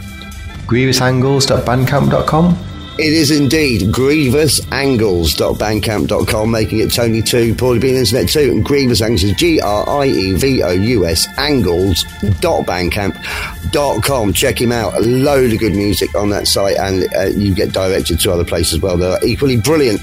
Grievousangles.bandcamp.com. 0.66 2.58
It 2.98 3.14
is 3.14 3.30
indeed 3.30 3.90
grievousangles.bandcamp.com, 3.90 6.50
making 6.50 6.80
it 6.80 6.92
Tony 6.92 7.22
2, 7.22 7.54
Paulie 7.54 7.80
Bean 7.80 7.94
Internet 7.96 8.28
2, 8.28 8.50
and 8.50 8.62
Grievous 8.62 9.00
Angles 9.00 9.24
is 9.24 9.32
G 9.32 9.62
R 9.62 9.88
I 9.88 10.04
E 10.06 10.34
V 10.34 10.62
O 10.62 10.72
U 10.72 11.06
S 11.06 11.26
angles.bandcamp.com. 11.38 14.32
Check 14.34 14.60
him 14.60 14.72
out. 14.72 14.92
A 14.94 15.00
load 15.00 15.54
of 15.54 15.58
good 15.58 15.74
music 15.74 16.14
on 16.14 16.28
that 16.30 16.46
site, 16.46 16.76
and 16.76 17.06
uh, 17.14 17.28
you 17.28 17.54
get 17.54 17.72
directed 17.72 18.20
to 18.20 18.30
other 18.30 18.44
places 18.44 18.74
as 18.74 18.80
well 18.80 18.98
that 18.98 19.22
are 19.22 19.26
equally 19.26 19.56
brilliant. 19.56 20.02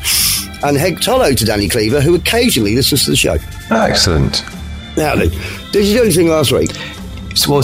And 0.63 0.75
head 0.75 0.97
hello 1.03 1.33
to 1.33 1.45
Danny 1.45 1.69
Cleaver, 1.69 2.01
who 2.01 2.15
occasionally 2.15 2.75
listens 2.75 3.05
to 3.05 3.11
the 3.11 3.17
show. 3.17 3.37
Excellent. 3.69 4.43
Now, 4.97 5.13
then, 5.15 5.29
did 5.71 5.85
you 5.85 5.93
do 5.97 6.01
anything 6.03 6.27
last 6.27 6.51
week? 6.51 6.71
So, 7.35 7.51
well, 7.51 7.61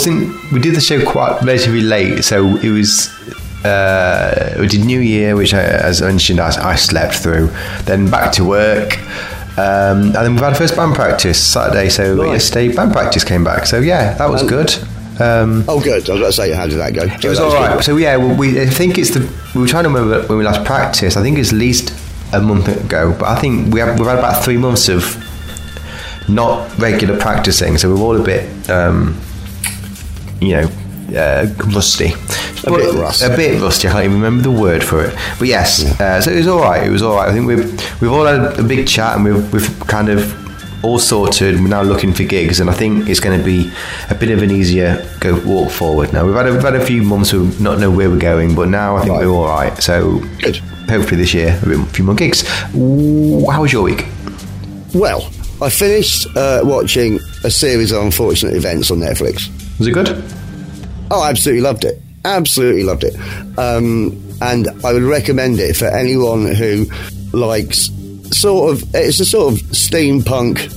we 0.54 0.60
did 0.60 0.76
the 0.76 0.82
show 0.82 1.04
quite 1.04 1.42
relatively 1.42 1.82
late, 1.82 2.24
so 2.24 2.58
it 2.58 2.70
was. 2.70 3.10
Uh, 3.66 4.56
we 4.60 4.68
did 4.68 4.86
New 4.86 5.00
Year, 5.00 5.36
which, 5.36 5.54
I, 5.54 5.62
as 5.64 6.02
I 6.02 6.08
mentioned, 6.08 6.40
I, 6.40 6.72
I 6.72 6.76
slept 6.76 7.16
through. 7.16 7.48
Then 7.86 8.10
back 8.10 8.32
to 8.34 8.44
work, 8.46 8.98
um, 9.58 10.08
and 10.08 10.14
then 10.16 10.32
we've 10.34 10.44
had 10.44 10.56
first 10.58 10.76
band 10.76 10.96
practice 10.96 11.42
Saturday. 11.44 11.90
So 11.90 12.16
Nice. 12.16 12.34
yesterday, 12.34 12.76
band 12.76 12.92
practice 12.94 13.24
came 13.24 13.44
back. 13.44 13.66
So 13.66 13.80
yeah, 13.80 14.14
that 14.16 14.30
was 14.30 14.42
Um, 14.44 14.48
good. 14.48 14.70
Um, 15.20 15.64
Oh, 15.68 15.80
good. 15.82 16.08
I 16.10 16.14
was 16.14 16.20
about 16.22 16.26
to 16.28 16.34
say, 16.34 16.52
how 16.52 16.68
did 16.68 16.78
that 16.80 16.94
go? 16.94 17.04
it 17.04 17.24
was 17.26 17.40
all 17.40 17.54
right. 17.54 17.84
So 17.84 17.96
yeah, 17.98 18.18
well, 18.18 18.36
we 18.36 18.60
I 18.62 18.66
think 18.68 18.98
it's 18.98 19.12
the 19.12 19.22
we 19.56 19.62
were 19.62 19.68
trying 19.68 19.86
to 19.86 19.90
remember 19.90 20.22
when 20.28 20.38
we 20.38 20.44
last 20.44 20.64
practiced. 20.66 21.16
I 21.18 21.22
think 21.24 21.38
it's 21.40 21.52
at 21.54 21.58
least 21.58 21.94
a 22.34 22.42
month 22.42 22.68
ago, 22.68 23.16
but 23.18 23.28
I 23.30 23.40
think 23.40 23.74
we 23.74 23.80
have 23.80 23.98
we've 23.98 24.08
had 24.08 24.20
about 24.20 24.44
three 24.44 24.58
months 24.58 24.90
of 24.90 25.04
not 26.28 26.78
regular 26.78 27.18
practicing, 27.18 27.78
so 27.78 27.94
we're 27.94 28.02
all 28.02 28.20
a 28.20 28.24
bit, 28.24 28.70
um, 28.70 29.16
you 30.42 30.52
know, 30.56 30.68
uh, 31.18 31.46
rusty. 31.74 32.12
A 32.68 32.72
bit 32.72 32.94
rust. 32.96 33.24
A 33.24 33.30
bit 33.30 33.62
rusty. 33.62 33.88
I 33.88 33.92
can't 33.92 34.06
even 34.06 34.22
remember 34.22 34.44
the 34.44 34.52
word 34.52 34.84
for 34.84 35.04
it. 35.04 35.16
But 35.40 35.48
yes, 35.48 35.84
uh, 36.00 36.22
so 36.22 36.32
it 36.32 36.38
was 36.38 36.48
all 36.48 36.60
right. 36.62 36.86
It 36.86 36.90
was 36.90 37.02
all 37.02 37.16
right. 37.16 37.30
I 37.30 37.34
think 37.34 37.48
we've 37.48 38.02
we've 38.02 38.12
all 38.12 38.26
had 38.26 38.60
a 38.60 38.64
big 38.64 38.88
chat 38.88 39.16
and 39.16 39.24
we've 39.26 39.54
we've 39.54 39.80
kind 39.88 40.10
of 40.10 40.84
all 40.84 41.00
sorted. 41.00 41.56
We're 41.62 41.68
now 41.68 41.82
looking 41.84 42.14
for 42.14 42.24
gigs, 42.24 42.60
and 42.60 42.70
I 42.70 42.74
think 42.74 43.08
it's 43.10 43.20
going 43.20 43.38
to 43.40 43.44
be 43.46 43.72
a 44.10 44.16
bit 44.16 44.30
of 44.32 44.42
an 44.44 44.52
easier 44.52 45.08
go 45.20 45.40
walk 45.46 45.72
forward. 45.72 46.12
Now 46.14 46.26
we've 46.26 46.36
had 46.36 46.48
a, 46.48 46.54
we've 46.54 46.62
had 46.62 46.76
a 46.76 46.86
few 46.86 47.02
months 47.04 47.34
of 47.34 47.60
not 47.62 47.80
know 47.80 47.92
where 47.92 48.10
we're 48.10 48.18
going, 48.20 48.56
but 48.56 48.68
now 48.70 48.96
I 48.98 49.02
think 49.02 49.14
Right. 49.14 49.26
we're 49.26 49.32
all 49.34 49.46
right. 49.46 49.76
So 49.82 50.20
Good. 50.42 50.58
Hopefully 50.90 51.18
this 51.18 51.34
year 51.34 51.60
a, 51.64 51.66
bit, 51.66 51.80
a 51.80 51.86
few 51.86 52.06
more 52.06 52.14
gigs. 52.16 52.44
Ooh, 52.76 53.46
How 53.50 53.62
was 53.64 53.74
your 53.74 53.82
week? 53.84 54.06
Well, 54.94 55.28
I 55.62 55.70
finished 55.70 56.28
uh, 56.36 56.62
watching 56.64 57.20
a 57.44 57.50
series 57.50 57.92
of 57.92 58.04
unfortunate 58.04 58.54
events 58.56 58.92
on 58.92 59.00
Netflix. 59.00 59.50
Was 59.80 59.88
it 59.88 59.92
good? 59.94 60.24
Oh, 61.12 61.22
I 61.22 61.30
absolutely 61.32 61.62
loved 61.62 61.86
it. 61.86 62.02
Absolutely 62.26 62.84
loved 62.84 63.04
it. 63.04 63.16
Um, 63.58 64.22
and 64.42 64.68
I 64.84 64.92
would 64.92 65.04
recommend 65.04 65.60
it 65.60 65.76
for 65.78 65.86
anyone 65.86 66.54
who 66.54 66.86
likes 67.32 67.90
sort 68.32 68.74
of, 68.74 68.96
it's 68.96 69.20
a 69.20 69.26
sort 69.26 69.54
of 69.54 69.60
steampunk 69.70 70.74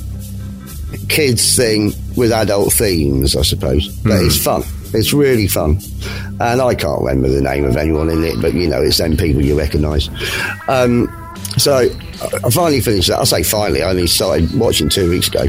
kids 1.08 1.56
thing 1.56 1.92
with 2.16 2.32
adult 2.32 2.72
themes, 2.72 3.34
I 3.34 3.42
suppose. 3.42 3.88
But 4.02 4.22
it's 4.22 4.42
fun. 4.42 4.62
It's 4.94 5.12
really 5.12 5.48
fun. 5.48 5.78
And 6.40 6.61
I 6.61 6.74
can't 6.74 7.00
remember 7.00 7.28
the 7.28 7.42
name 7.42 7.64
of 7.64 7.76
anyone 7.76 8.11
in 8.11 8.22
it, 8.24 8.40
but 8.40 8.54
you 8.54 8.68
know, 8.68 8.80
it's 8.82 8.98
them 8.98 9.16
people 9.16 9.42
you 9.42 9.58
recognise. 9.58 10.08
Um, 10.68 11.08
so 11.56 11.88
I 12.44 12.50
finally 12.50 12.80
finished 12.80 13.08
that. 13.08 13.20
I 13.20 13.24
say 13.24 13.42
finally, 13.42 13.82
I 13.82 13.90
only 13.90 14.06
started 14.06 14.54
watching 14.58 14.88
two 14.88 15.11
weeks 15.11 15.28
ago. 15.28 15.46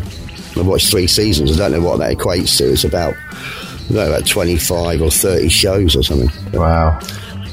I 0.55 0.62
watched 0.62 0.89
three 0.89 1.07
seasons. 1.07 1.59
I 1.59 1.69
don't 1.69 1.79
know 1.79 1.88
what 1.88 1.99
that 1.99 2.17
equates 2.17 2.57
to. 2.57 2.71
It's 2.71 2.83
about, 2.83 3.13
I 3.13 3.15
don't 3.15 3.33
know, 3.33 3.58
about 3.89 4.25
25 4.28 5.02
or 5.02 5.10
30 5.12 5.49
shows 5.49 5.95
or 5.95 6.04
something. 6.04 6.30
Wow. 6.54 6.99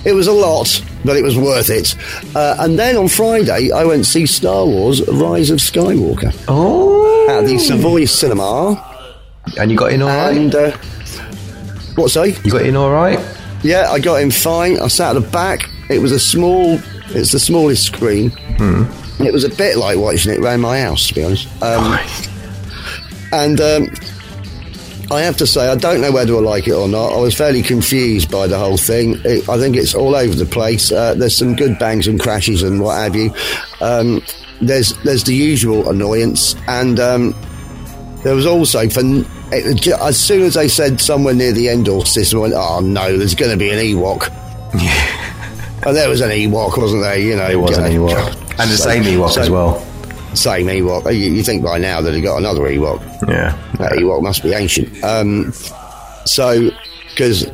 It 0.05 0.13
was 0.13 0.27
a 0.29 0.33
lot, 0.33 0.83
but 1.05 1.17
it 1.17 1.23
was 1.25 1.37
worth 1.37 1.69
it. 1.71 1.97
Uh, 2.37 2.57
and 2.61 2.79
then 2.79 2.97
on 2.97 3.09
Friday, 3.09 3.73
I 3.73 3.85
went 3.85 4.05
to 4.05 4.11
see 4.11 4.27
Star 4.27 4.65
Wars 4.65 5.07
Rise 5.09 5.51
of 5.51 5.59
Skywalker 5.59 6.33
Oh. 6.49 7.29
at 7.29 7.45
the 7.47 7.59
Savoy 7.59 8.05
Cinema. 8.05 8.83
And 9.59 9.71
you 9.71 9.77
got 9.77 9.93
in 9.93 10.03
all 10.03 10.09
right? 10.09 10.37
And, 10.37 10.55
uh, 10.55 10.71
what, 11.97 12.11
say? 12.11 12.37
You 12.45 12.51
got 12.53 12.63
in 12.63 12.77
all 12.77 12.93
right? 12.93 13.19
Yeah, 13.63 13.91
I 13.91 13.99
got 13.99 14.21
in 14.23 14.31
fine. 14.31 14.79
I 14.81 14.87
sat 14.89 15.17
at 15.17 15.21
the 15.23 15.29
back. 15.29 15.69
It 15.89 15.99
was 16.01 16.13
a 16.13 16.21
small, 16.21 16.79
it's 17.09 17.33
the 17.33 17.39
smallest 17.41 17.85
screen. 17.85 18.31
It 19.19 19.33
was 19.33 19.45
a 19.45 19.49
bit 19.49 19.77
like 19.79 19.97
watching 19.99 20.33
it 20.33 20.39
around 20.41 20.61
my 20.61 20.81
house, 20.81 21.09
to 21.09 21.15
be 21.15 21.25
honest. 21.25 21.49
Um, 21.63 21.99
and 23.33 23.61
um, 23.61 23.89
I 25.11 25.21
have 25.23 25.37
to 25.37 25.47
say, 25.47 25.69
I 25.69 25.77
don't 25.77 26.01
know 26.01 26.11
whether 26.11 26.35
I 26.35 26.41
like 26.41 26.67
it 26.67 26.73
or 26.73 26.89
not. 26.89 27.13
I 27.13 27.21
was 27.21 27.35
fairly 27.37 27.63
confused 27.63 28.31
by 28.31 28.47
the 28.49 28.59
whole 28.59 28.77
thing. 28.77 29.21
It, 29.25 29.49
I 29.49 29.57
think 29.59 29.77
it's 29.77 29.95
all 29.95 30.17
over 30.17 30.35
the 30.35 30.47
place. 30.47 30.91
Uh, 30.91 31.15
there's 31.15 31.37
some 31.37 31.55
good 31.55 31.79
bangs 31.79 32.09
and 32.09 32.19
crashes 32.21 32.63
and 32.65 32.81
what 32.81 32.97
have 32.99 33.15
you. 33.15 33.33
Um, 33.81 34.21
there's 34.61 34.95
there's 35.05 35.23
the 35.25 35.35
usual 35.35 35.89
annoyance, 35.91 36.57
and 36.67 36.99
um, 36.99 37.35
there 38.25 38.35
was 38.35 38.47
also 38.47 38.89
for 38.89 39.03
it, 39.53 39.87
as 40.01 40.19
soon 40.19 40.43
as 40.43 40.55
they 40.55 40.67
said 40.67 41.01
somewhere 41.01 41.35
near 41.35 41.53
the 41.53 41.69
Endor 41.69 42.05
system, 42.05 42.39
I 42.39 42.43
went, 42.43 42.55
oh 42.57 42.81
no, 42.81 43.17
there's 43.17 43.35
going 43.37 43.53
to 43.53 43.57
be 43.57 43.71
an 43.71 43.79
Ewok. 43.79 44.27
and 45.87 45.97
there 45.97 46.09
was 46.09 46.21
an 46.21 46.31
Ewok, 46.31 46.77
wasn't 46.79 47.03
there? 47.03 47.17
You 47.19 47.37
know, 47.37 47.49
It 47.49 47.57
was 47.61 47.79
an 47.79 47.85
Ewok. 47.93 48.35
And 48.59 48.71
the 48.71 48.77
So- 48.77 48.85
same 48.89 49.05
Ewok 49.05 49.31
so- 49.31 49.43
as 49.43 49.51
well. 49.51 49.86
Same 50.37 50.67
Ewok. 50.67 51.13
You, 51.13 51.33
you 51.33 51.43
think 51.43 51.65
by 51.65 51.79
now 51.79 52.01
that 52.01 52.15
he 52.15 52.21
got 52.21 52.39
another 52.39 52.63
Ewok? 52.63 53.01
Yeah. 53.29 53.57
That 53.79 53.93
Ewok 53.93 54.23
must 54.23 54.43
be 54.43 54.53
ancient. 54.53 55.03
Um, 55.03 55.53
so, 56.25 56.71
because 57.11 57.47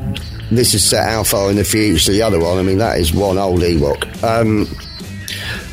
this 0.51 0.75
is 0.75 0.85
set 0.85 1.09
how 1.09 1.23
far 1.23 1.51
in 1.51 1.57
the 1.57 1.65
future 1.65 2.13
the 2.13 2.23
other 2.23 2.41
one, 2.41 2.59
I 2.59 2.63
mean, 2.63 2.79
that 2.79 2.99
is 2.99 3.13
one 3.13 3.39
old 3.39 3.61
Ewok. 3.61 4.23
Um, 4.23 4.67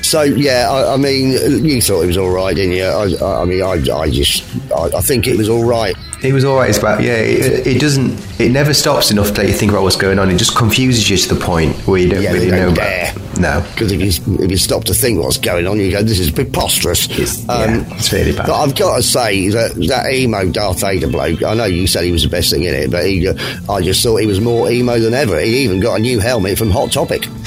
so, 0.02 0.22
yeah, 0.24 0.69
I, 0.69 0.93
I 0.93 0.98
mean, 0.98 1.32
you 1.65 1.82
thought 1.82 2.02
it 2.02 2.08
was 2.08 2.17
all 2.17 2.30
right, 2.32 2.56
didn't 2.56 2.74
you? 2.74 2.84
I, 2.84 3.13
I, 3.22 3.41
I 3.41 3.45
mean, 3.45 3.62
I, 3.62 3.74
I 3.95 4.10
just, 4.10 4.43
I, 4.72 4.98
I 4.98 5.02
think 5.02 5.28
it 5.28 5.38
was 5.38 5.50
all 5.50 5.65
right. 5.65 5.95
It 6.21 6.34
was 6.34 6.43
all 6.43 6.58
right. 6.58 6.69
It's 6.69 6.77
about 6.79 7.01
yeah. 7.01 7.13
It, 7.13 7.65
it 7.65 7.79
doesn't. 7.79 8.19
It 8.41 8.51
never 8.51 8.73
stops 8.73 9.10
enough 9.10 9.27
to 9.27 9.34
let 9.41 9.47
you 9.47 9.53
think 9.53 9.71
about 9.71 9.84
what's 9.84 9.95
going 9.95 10.19
on. 10.19 10.29
It 10.29 10.38
just 10.38 10.53
confuses 10.55 11.10
you 11.10 11.15
to 11.15 11.34
the 11.36 11.39
point 11.39 11.75
where 11.88 11.99
you 12.01 12.10
don't 12.10 12.21
Yeah, 12.21 12.34
really 12.34 12.51
know. 12.51 12.58
don't 12.58 12.73
about- 12.73 12.84
dare. 12.84 13.13
No. 13.39 13.65
Because 13.71 13.93
if 13.93 14.01
you, 14.01 14.36
if 14.43 14.51
you 14.51 14.58
stop 14.58 14.84
to 14.86 14.93
think 14.93 15.23
what's 15.23 15.38
going 15.38 15.65
on, 15.65 15.79
you 15.79 15.91
go, 15.91 16.03
this 16.03 16.19
is 16.19 16.29
preposterous. 16.29 17.05
It's- 17.12 17.45
yeah, 17.45 17.86
it's 17.95 18.12
really 18.12 18.34
bad. 18.34 18.47
But 18.47 18.62
I've 18.62 18.75
got 18.75 18.97
to 18.97 19.03
say 19.03 19.47
that 19.49 19.75
that 19.88 20.12
emo 20.12 20.49
Darth 20.51 20.82
Vader 20.82 21.08
bloke, 21.08 21.41
I 21.41 21.53
know 21.53 21.63
you 21.63 21.88
said 21.88 22.03
he 22.03 22.12
was 22.12 22.23
the 22.23 22.29
best 22.29 22.51
thing 22.51 22.63
in 22.63 22.73
it, 22.75 22.91
but 22.91 23.05
he, 23.05 23.25
uh, 23.25 23.36
I 23.69 23.82
just 23.82 24.03
thought 24.03 24.17
he 24.17 24.27
was 24.27 24.41
more 24.41 24.69
emo 24.69 24.99
than 24.99 25.13
ever. 25.13 25.39
He 25.39 25.60
even 25.63 25.79
got 25.79 25.99
a 25.99 26.01
new 26.01 26.19
helmet 26.19 26.58
from 26.58 26.69
Hot 26.71 26.91
Topic. 26.91 27.27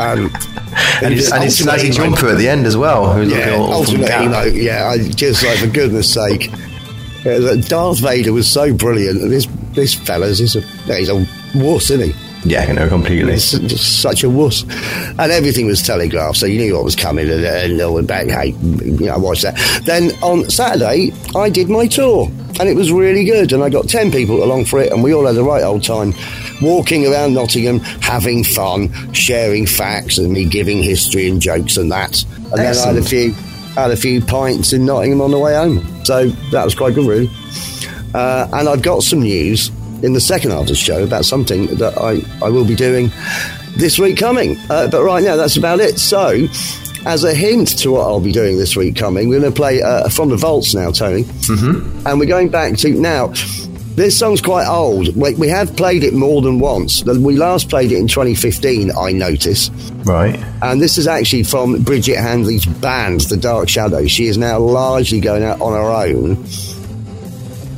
Um, 0.00 0.32
And 1.02 1.12
his, 1.12 1.30
and 1.30 1.44
his 1.44 1.60
ultimate 1.60 1.80
snazzy 1.90 1.92
jumper 1.94 2.28
at 2.30 2.38
the 2.38 2.48
end 2.48 2.64
as 2.66 2.78
well. 2.78 3.12
Who's 3.12 3.30
Yeah, 3.30 3.38
looking 3.38 3.52
all, 3.52 3.60
all 3.60 3.84
from 3.84 3.96
ultimate 4.00 4.08
Gap. 4.08 4.24
emo. 4.24 4.42
Yeah, 4.44 4.88
I 4.88 4.98
just 5.10 5.44
like 5.44 5.58
for 5.58 5.66
goodness 5.66 6.10
sake. 6.12 6.50
Darth 7.22 8.00
Vader 8.00 8.32
was 8.32 8.50
so 8.50 8.72
brilliant. 8.74 9.20
This 9.30 9.46
this 9.72 9.94
fella's 9.94 10.38
he's 10.38 10.56
a 10.56 10.60
he's 10.60 11.08
a 11.08 11.26
wuss, 11.54 11.90
isn't 11.90 12.12
he? 12.12 12.32
Yeah, 12.44 12.62
I 12.62 12.72
know 12.72 12.88
completely. 12.88 13.34
It's 13.34 13.80
such 13.80 14.24
a 14.24 14.30
wuss. 14.30 14.64
And 14.64 15.30
everything 15.30 15.66
was 15.66 15.80
telegraphed, 15.80 16.38
so 16.38 16.46
you 16.46 16.58
knew 16.58 16.74
what 16.74 16.84
was 16.84 16.96
coming. 16.96 17.30
And, 17.30 17.44
and 17.44 17.94
went 17.94 18.08
back, 18.08 18.26
hey, 18.26 18.48
you 18.48 19.06
know, 19.06 19.14
I 19.14 19.16
watched 19.16 19.42
that. 19.42 19.82
Then 19.84 20.10
on 20.22 20.50
Saturday, 20.50 21.12
I 21.36 21.50
did 21.50 21.68
my 21.68 21.86
tour, 21.86 22.26
and 22.58 22.68
it 22.68 22.74
was 22.74 22.90
really 22.90 23.24
good. 23.24 23.52
And 23.52 23.62
I 23.62 23.70
got 23.70 23.88
10 23.88 24.10
people 24.10 24.42
along 24.42 24.64
for 24.64 24.80
it, 24.80 24.92
and 24.92 25.04
we 25.04 25.14
all 25.14 25.26
had 25.26 25.36
a 25.36 25.44
right 25.44 25.62
old 25.62 25.84
time 25.84 26.14
walking 26.60 27.06
around 27.06 27.34
Nottingham, 27.34 27.78
having 27.78 28.42
fun, 28.42 29.12
sharing 29.12 29.64
facts, 29.66 30.18
and 30.18 30.32
me 30.32 30.44
giving 30.44 30.82
history 30.82 31.28
and 31.28 31.40
jokes 31.40 31.76
and 31.76 31.92
that. 31.92 32.24
And 32.24 32.54
then 32.54 32.76
I 32.76 32.86
had 32.86 32.96
a 32.96 33.02
few. 33.02 33.34
Had 33.74 33.90
a 33.90 33.96
few 33.96 34.20
pints 34.20 34.72
in 34.72 34.84
Nottingham 34.84 35.20
on 35.20 35.30
the 35.30 35.38
way 35.38 35.54
home, 35.54 36.04
so 36.04 36.28
that 36.50 36.64
was 36.64 36.74
quite 36.74 36.94
good, 36.94 37.06
really. 37.06 37.30
Uh, 38.14 38.48
and 38.52 38.68
I've 38.68 38.82
got 38.82 39.02
some 39.02 39.20
news 39.20 39.70
in 40.02 40.12
the 40.12 40.20
second 40.20 40.50
half 40.50 40.62
of 40.62 40.68
the 40.68 40.74
show 40.74 41.02
about 41.04 41.24
something 41.24 41.66
that 41.76 41.96
I, 41.96 42.20
I 42.44 42.50
will 42.50 42.66
be 42.66 42.74
doing 42.74 43.10
this 43.76 43.98
week 43.98 44.18
coming. 44.18 44.56
Uh, 44.68 44.88
but 44.88 45.02
right 45.02 45.22
now, 45.22 45.36
that's 45.36 45.56
about 45.56 45.80
it. 45.80 45.98
So, 45.98 46.46
as 47.06 47.24
a 47.24 47.34
hint 47.34 47.78
to 47.78 47.92
what 47.92 48.02
I'll 48.02 48.20
be 48.20 48.32
doing 48.32 48.58
this 48.58 48.76
week 48.76 48.96
coming, 48.96 49.28
we're 49.28 49.40
going 49.40 49.52
to 49.52 49.56
play 49.56 49.82
uh, 49.82 50.08
from 50.08 50.28
the 50.28 50.36
vaults 50.36 50.74
now, 50.74 50.90
Tony. 50.90 51.24
Mm-hmm. 51.24 52.06
And 52.06 52.18
we're 52.18 52.26
going 52.26 52.48
back 52.48 52.76
to 52.78 52.90
now. 52.90 53.32
This 53.94 54.18
song's 54.18 54.40
quite 54.40 54.66
old. 54.66 55.14
We, 55.14 55.34
we 55.34 55.48
have 55.48 55.76
played 55.76 56.02
it 56.02 56.14
more 56.14 56.40
than 56.40 56.58
once. 56.58 57.04
We 57.04 57.36
last 57.36 57.68
played 57.68 57.92
it 57.92 57.98
in 57.98 58.08
2015, 58.08 58.90
I 58.96 59.12
notice. 59.12 59.70
Right. 60.04 60.42
And 60.62 60.80
this 60.80 60.96
is 60.96 61.06
actually 61.06 61.42
from 61.42 61.82
Brigitte 61.82 62.16
Handley's 62.16 62.64
band, 62.64 63.20
The 63.22 63.36
Dark 63.36 63.68
Shadows. 63.68 64.10
She 64.10 64.26
is 64.26 64.38
now 64.38 64.58
largely 64.58 65.20
going 65.20 65.42
out 65.42 65.60
on 65.60 65.74
her 65.74 65.90
own. 65.90 66.42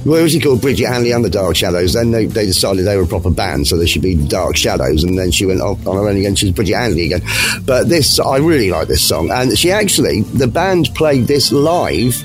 Well, 0.05 0.22
was 0.22 0.33
she 0.33 0.40
called 0.40 0.61
Brigitte 0.61 0.87
Handley 0.87 1.12
and 1.12 1.24
the 1.24 1.31
Dark 1.31 1.57
Shadows? 1.57 1.94
Then 1.94 2.11
they, 2.12 2.27
they 2.27 2.46
decided 2.46 2.85
they 2.85 2.96
were 2.96 3.05
a 3.05 3.09
proper 3.09 3.31
band, 3.31 3.66
so 3.66 3.77
they 3.77 3.87
should 3.87 4.03
be 4.03 4.14
the 4.14 4.29
Dark 4.29 4.55
Shadows. 4.55 5.03
And 5.03 5.18
then 5.18 5.33
she 5.33 5.46
went 5.46 5.62
off 5.62 5.85
on 5.87 5.96
her 5.96 6.09
own 6.09 6.16
again. 6.16 6.37
She's 6.37 6.53
Brigitte 6.53 6.77
Handley 6.77 7.07
again. 7.07 7.22
But 7.64 7.88
this, 7.88 8.20
I 8.20 8.37
really 8.37 8.70
like 8.70 8.87
this 8.87 9.03
song. 9.03 9.31
And 9.33 9.59
she 9.59 9.72
actually, 9.72 10.20
the 10.22 10.46
band 10.46 10.94
played 10.94 11.27
this 11.27 11.50
live 11.50 12.22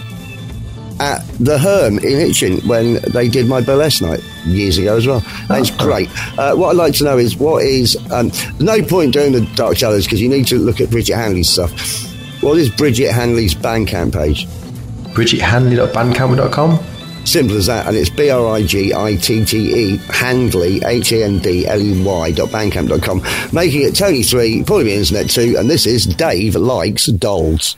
at 0.99 1.25
the 1.39 1.57
Herm 1.57 1.97
in 1.99 2.19
Hitchin 2.19 2.59
when 2.67 2.99
they 3.13 3.27
did 3.29 3.47
my 3.47 3.62
burlesque 3.62 4.01
night 4.01 4.21
years 4.45 4.77
ago 4.77 4.97
as 4.97 5.07
well. 5.07 5.21
That's 5.47 5.69
it's 5.69 5.77
great. 5.77 6.09
Uh, 6.38 6.55
what 6.55 6.69
I'd 6.69 6.75
like 6.75 6.93
to 6.95 7.03
know 7.03 7.17
is 7.17 7.38
what 7.38 7.63
is 7.63 7.97
um, 8.12 8.31
no 8.59 8.81
point 8.81 9.13
doing 9.13 9.31
the 9.33 9.41
Dark 9.55 9.77
Shadows 9.77 10.05
because 10.05 10.21
you 10.21 10.29
need 10.29 10.47
to 10.47 10.57
look 10.57 10.81
at 10.81 10.89
Brigitte 10.89 11.15
Handley's 11.15 11.49
stuff. 11.49 11.71
What 12.41 12.57
is 12.57 12.69
Brigitte 12.69 13.12
Handley's 13.12 13.53
Bandcamp 13.53 14.13
page? 14.13 14.47
BrigitteHandley.bandcamp.com. 15.13 16.79
Simple 17.25 17.57
as 17.57 17.65
that, 17.67 17.85
and 17.85 17.95
it's 17.97 18.09
B 18.09 18.29
R 18.29 18.47
I 18.47 18.63
G 18.63 18.93
I 18.93 19.15
T 19.15 19.43
T 19.45 19.57
E 19.75 19.97
Handley 20.07 20.81
H 20.85 21.12
A 21.12 21.23
N 21.25 21.39
D 21.39 21.67
L 21.67 21.79
E 21.79 22.03
Y 22.03 22.31
dot 22.31 22.49
bandcamp 22.49 22.88
dot 22.88 23.01
com. 23.03 23.21
Making 23.51 23.83
it 23.83 23.95
Tony 23.95 24.23
three, 24.23 24.63
Paulie 24.63 24.85
the 24.85 24.95
Internet 24.95 25.29
two, 25.29 25.55
and 25.59 25.69
this 25.69 25.85
is 25.85 26.05
Dave 26.05 26.55
likes 26.55 27.07
dolls. 27.07 27.75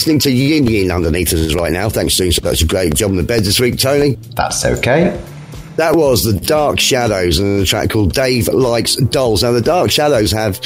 Listening 0.00 0.18
to 0.20 0.30
Yin 0.30 0.66
Yin 0.66 0.90
underneath 0.90 1.30
us 1.34 1.54
right 1.54 1.70
now. 1.70 1.90
Thanks 1.90 2.14
for 2.14 2.22
doing 2.22 2.32
such 2.32 2.62
a 2.62 2.66
great 2.66 2.94
job 2.94 3.10
on 3.10 3.18
the 3.18 3.22
bed 3.22 3.44
this 3.44 3.60
week, 3.60 3.76
Tony. 3.76 4.14
That's 4.34 4.64
okay. 4.64 5.22
That 5.76 5.94
was 5.94 6.24
the 6.24 6.32
Dark 6.32 6.80
Shadows 6.80 7.38
and 7.38 7.60
a 7.60 7.66
track 7.66 7.90
called 7.90 8.14
Dave 8.14 8.48
Likes 8.48 8.96
Dolls. 8.96 9.42
Now, 9.42 9.52
the 9.52 9.60
Dark 9.60 9.90
Shadows 9.90 10.32
have 10.32 10.56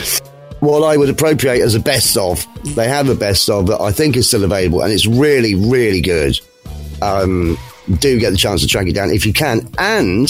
what 0.61 0.85
I 0.85 0.97
would 0.97 1.11
appropriate 1.11 1.63
as 1.63 1.75
a 1.75 1.81
best 1.81 2.17
of. 2.17 2.47
They 2.77 2.87
have 2.87 3.09
a 3.09 3.17
best 3.17 3.51
of 3.51 3.67
that 3.67 3.81
I 3.81 3.91
think 3.91 4.17
is 4.17 4.29
still 4.29 4.45
available, 4.45 4.83
and 4.83 4.93
it's 4.93 5.05
really, 5.05 5.57
really 5.57 6.01
good. 6.01 6.39
Um, 7.03 7.59
do 7.99 8.21
get 8.21 8.31
the 8.31 8.37
chance 8.37 8.61
to 8.61 8.69
track 8.69 8.87
it 8.87 8.95
down 8.95 9.11
if 9.11 9.27
you 9.27 9.33
can, 9.33 9.69
and 9.79 10.29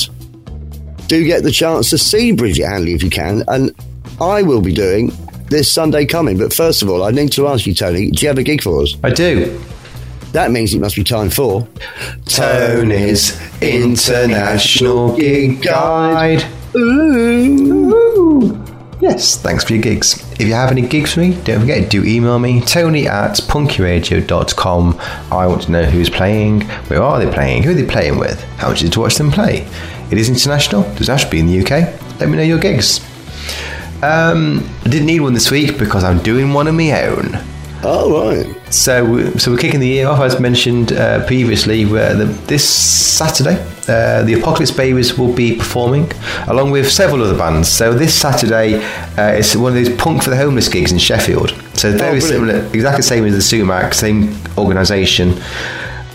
do 1.08 1.26
get 1.26 1.42
the 1.42 1.52
chance 1.52 1.90
to 1.90 1.98
see 1.98 2.32
Brigitte 2.32 2.70
Handley 2.70 2.94
if 2.94 3.02
you 3.02 3.10
can. 3.10 3.44
And 3.48 3.70
I 4.18 4.40
will 4.40 4.62
be 4.62 4.72
doing 4.72 5.12
this 5.54 5.70
Sunday 5.70 6.04
coming. 6.04 6.36
But 6.36 6.52
first 6.52 6.82
of 6.82 6.90
all, 6.90 7.04
I 7.04 7.12
need 7.12 7.30
to 7.32 7.46
ask 7.46 7.64
you, 7.64 7.74
Tony, 7.74 8.10
do 8.10 8.22
you 8.22 8.28
have 8.28 8.38
a 8.38 8.42
gig 8.42 8.60
for 8.60 8.82
us? 8.82 8.96
I 9.04 9.10
do. 9.10 9.60
That 10.32 10.50
means 10.50 10.74
it 10.74 10.80
must 10.80 10.96
be 10.96 11.04
time 11.04 11.30
for 11.30 11.68
Tony's 12.26 13.40
International 13.62 15.16
Gig 15.16 15.62
Guide. 15.62 16.40
Yes, 19.00 19.40
thanks 19.40 19.62
for 19.62 19.74
your 19.74 19.82
gigs. 19.82 20.28
If 20.32 20.40
you 20.40 20.54
have 20.54 20.72
any 20.72 20.82
gigs 20.82 21.14
for 21.14 21.20
me, 21.20 21.40
don't 21.44 21.60
forget, 21.60 21.88
do 21.88 22.04
email 22.04 22.40
me, 22.40 22.60
tony 22.60 23.06
at 23.06 23.34
punkyradio.com. 23.36 24.98
I 25.30 25.46
want 25.46 25.62
to 25.62 25.70
know 25.70 25.84
who's 25.84 26.10
playing, 26.10 26.62
where 26.88 27.02
are 27.02 27.24
they 27.24 27.32
playing, 27.32 27.62
who 27.62 27.70
are 27.70 27.74
they 27.74 27.86
playing 27.86 28.18
with, 28.18 28.42
how 28.56 28.70
much 28.70 28.82
is 28.82 28.88
it 28.88 28.92
to 28.94 29.00
watch 29.00 29.14
them 29.16 29.30
play. 29.30 29.68
It 30.10 30.18
is 30.18 30.28
international, 30.28 30.82
does 30.94 31.24
to 31.24 31.30
be 31.30 31.38
in 31.38 31.46
the 31.46 31.60
UK? 31.60 32.00
Let 32.18 32.28
me 32.28 32.38
know 32.38 32.42
your 32.42 32.58
gigs. 32.58 33.03
Um, 34.04 34.68
I 34.84 34.90
didn't 34.90 35.06
need 35.06 35.20
one 35.20 35.32
this 35.32 35.50
week 35.50 35.78
because 35.78 36.04
I'm 36.04 36.18
doing 36.18 36.52
one 36.52 36.66
of 36.66 36.74
my 36.74 37.06
own. 37.06 37.38
Oh, 37.82 38.30
right. 38.30 38.72
So, 38.72 39.30
so 39.38 39.50
we're 39.50 39.58
kicking 39.58 39.80
the 39.80 39.86
year 39.86 40.08
off, 40.08 40.20
as 40.20 40.38
mentioned 40.38 40.92
uh, 40.92 41.24
previously. 41.26 41.86
Where 41.86 42.14
the, 42.14 42.24
this 42.24 42.68
Saturday, 42.68 43.62
uh, 43.88 44.22
the 44.24 44.34
Apocalypse 44.38 44.70
Babies 44.70 45.16
will 45.18 45.32
be 45.32 45.56
performing, 45.56 46.10
along 46.48 46.70
with 46.70 46.90
several 46.90 47.22
other 47.22 47.36
bands. 47.36 47.68
So 47.68 47.94
this 47.94 48.14
Saturday, 48.14 48.76
uh, 49.16 49.32
it's 49.32 49.56
one 49.56 49.76
of 49.76 49.82
those 49.82 49.96
punk 49.96 50.22
for 50.22 50.30
the 50.30 50.36
homeless 50.36 50.68
gigs 50.68 50.92
in 50.92 50.98
Sheffield. 50.98 51.50
So 51.74 51.90
very 51.92 52.20
brilliant. 52.20 52.22
similar, 52.22 52.58
exactly 52.74 52.98
the 52.98 53.02
same 53.02 53.24
as 53.24 53.34
the 53.34 53.42
Sumac, 53.42 53.94
same 53.94 54.36
organisation. 54.58 55.40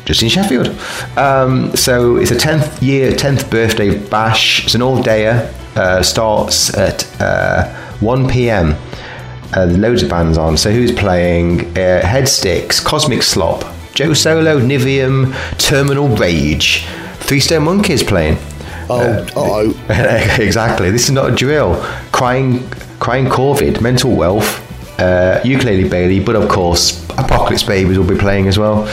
Just 0.06 0.22
in 0.22 0.30
Sheffield. 0.30 0.70
Um, 1.18 1.76
so 1.76 2.18
it's 2.18 2.32
a 2.32 2.36
10th 2.36 2.82
year, 2.84 3.12
10th 3.12 3.50
birthday 3.50 3.98
bash. 4.10 4.66
It's 4.66 4.76
an 4.76 4.82
all 4.82 5.04
dayer. 5.04 5.54
Uh, 5.76 6.04
starts 6.04 6.76
at 6.78 7.22
uh, 7.22 7.74
1 8.00 8.28
pm. 8.28 8.76
Uh, 9.56 9.66
loads 9.66 10.04
of 10.04 10.10
bands 10.10 10.38
on. 10.38 10.58
So 10.58 10.72
who's 10.72 10.92
playing? 10.92 11.62
Uh, 11.78 12.02
Headsticks, 12.04 12.84
Cosmic 12.84 13.24
Slop, 13.24 13.64
Joe 13.94 14.14
Solo, 14.14 14.60
Nivium, 14.60 15.34
Terminal 15.58 16.08
Rage, 16.08 16.86
Three 17.16 17.40
Stone 17.40 17.64
Monkeys 17.64 18.04
playing. 18.04 18.38
Oh, 18.90 19.26
oh. 19.36 19.86
exactly. 20.40 20.90
This 20.92 21.06
is 21.06 21.12
not 21.12 21.32
a 21.32 21.36
drill. 21.36 21.76
Crying, 22.12 22.68
crying 23.00 23.26
Corvid, 23.26 23.82
Mental 23.82 24.16
Wealth, 24.16 24.66
uh, 25.00 25.42
Ukulele 25.44 25.88
Bailey, 25.88 26.20
but 26.20 26.36
of 26.36 26.50
course, 26.50 27.04
Apocalypse 27.12 27.64
Babies 27.64 27.98
will 27.98 28.08
be 28.08 28.18
playing 28.18 28.48
as 28.48 28.58
well. 28.58 28.88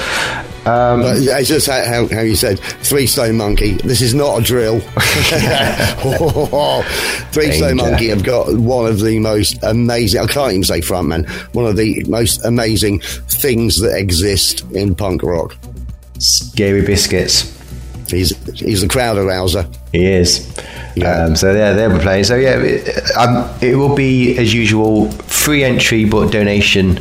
Um, 0.67 1.03
But 1.03 1.19
it's 1.19 1.49
just 1.49 1.69
how, 1.69 1.85
how, 1.85 2.09
how 2.09 2.23
you 2.23 2.35
said, 2.35 2.59
Three 2.59 3.07
Stone 3.07 3.37
Monkey. 3.37 3.75
This 3.75 4.01
is 4.01 4.15
not 4.15 4.41
a 4.41 4.43
drill. 4.43 4.81
Three 7.31 7.53
Stone 7.53 7.77
Monkey 7.77 8.09
have 8.09 8.25
got 8.25 8.53
one 8.55 8.87
of 8.87 9.01
the 9.01 9.19
most 9.21 9.63
amazing, 9.63 10.21
I 10.21 10.27
can't 10.27 10.53
even 10.53 10.65
say 10.65 10.81
frontman, 10.81 11.29
one 11.55 11.67
of 11.67 11.77
the 11.77 12.05
most 12.09 12.45
amazing 12.45 13.01
things 13.01 13.81
that 13.81 13.97
exist 13.97 14.63
in 14.73 14.95
punk 14.95 15.23
rock. 15.23 15.57
Scary 16.19 16.83
Biscuits. 16.83 17.53
He's, 18.11 18.37
he's 18.59 18.83
the 18.83 18.89
crowd 18.89 19.17
arouser. 19.17 19.73
He 19.93 20.05
is. 20.05 20.53
Yeah. 20.95 21.25
Um, 21.25 21.37
so 21.37 21.53
yeah, 21.53 21.73
they'll 21.73 21.97
be 21.97 22.03
playing. 22.03 22.25
So 22.25 22.37
yeah, 22.37 22.59
it, 22.59 23.17
um, 23.17 23.49
it 23.61 23.77
will 23.77 23.95
be 23.95 24.37
as 24.39 24.55
usual 24.55 25.11
free 25.47 25.63
entry, 25.63 26.05
but 26.05 26.33
donation 26.33 26.99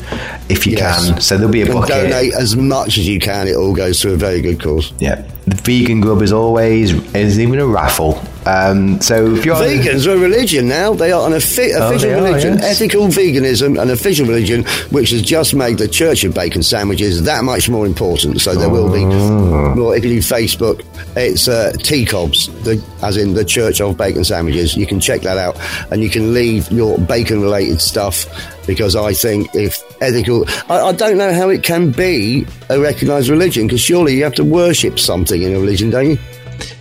if 0.50 0.68
you 0.68 0.74
Yes. 0.78 1.10
can. 1.10 1.20
So 1.20 1.36
there'll 1.36 1.52
be 1.52 1.64
a 1.64 1.66
And 1.66 1.74
bucket. 1.74 2.12
donate 2.12 2.34
as 2.36 2.56
much 2.56 3.00
as 3.00 3.08
you 3.08 3.20
can. 3.20 3.48
It 3.48 3.56
all 3.56 3.74
goes 3.74 4.00
to 4.02 4.14
a 4.14 4.16
very 4.16 4.40
good 4.40 4.62
cause. 4.62 4.94
Yeah, 5.00 5.22
the 5.48 5.56
vegan 5.56 6.00
grub 6.00 6.22
is 6.22 6.32
always. 6.32 6.94
There's 7.12 7.40
even 7.40 7.58
a 7.60 7.66
raffle. 7.66 8.22
Um, 8.46 9.02
so 9.02 9.34
if 9.34 9.44
you're 9.46 9.56
Vegans 9.56 10.06
are 10.06 10.12
a 10.16 10.18
religion 10.18 10.68
now. 10.68 10.94
They 10.94 11.12
are 11.12 11.26
an 11.26 11.34
offi- 11.34 11.74
Oh, 11.74 11.88
official 11.90 12.12
are, 12.12 12.16
religion, 12.24 12.58
yes. 12.60 12.80
ethical 12.80 13.08
veganism, 13.08 13.82
an 13.82 13.90
official 13.90 14.28
religion, 14.28 14.64
which 14.92 15.10
has 15.12 15.22
just 15.24 15.56
made 15.56 15.80
the 15.80 15.88
Church 15.88 16.24
of 16.24 16.34
Bacon 16.36 16.62
Sandwiches 16.62 17.24
that 17.24 17.44
much 17.44 17.70
more 17.70 17.86
important. 17.88 18.40
So 18.42 18.54
there 18.54 18.70
will 18.70 18.90
be 18.92 19.04
Oh. 19.04 19.74
more. 19.76 19.96
If 19.98 20.04
you 20.06 20.12
do 20.12 20.20
Facebook, 20.20 20.82
it's 21.16 21.48
uh, 21.48 21.74
TCOBS, 21.80 22.50
the, 22.64 22.82
as 23.02 23.18
in 23.18 23.34
the 23.34 23.44
Church 23.46 23.82
of 23.82 23.98
Bacon 23.98 24.24
Sandwiches. 24.24 24.76
You 24.78 24.86
can 24.86 25.00
check 25.00 25.22
that 25.22 25.38
out, 25.40 25.58
and 25.92 26.04
you 26.04 26.10
can 26.10 26.34
leave 26.34 26.72
your 26.72 27.00
bacon-related 27.00 27.82
stuff 27.82 28.28
because 28.68 28.96
I 28.96 29.14
think 29.14 29.50
if 29.56 29.82
ethical, 30.02 30.46
I, 30.70 30.82
I 30.82 30.92
don't 30.92 31.18
know 31.18 31.34
how 31.34 31.50
it 31.50 31.64
can 31.64 31.92
be 31.92 32.46
a 32.70 32.80
recognised 32.80 33.30
religion 33.30 33.66
because 33.68 33.82
surely 33.82 34.16
you 34.16 34.24
have 34.24 34.36
to 34.36 34.44
worship 34.44 35.00
something 35.00 35.42
in 35.42 35.56
a 35.56 35.60
religion, 35.60 35.90
don't 35.90 36.12
you? 36.12 36.18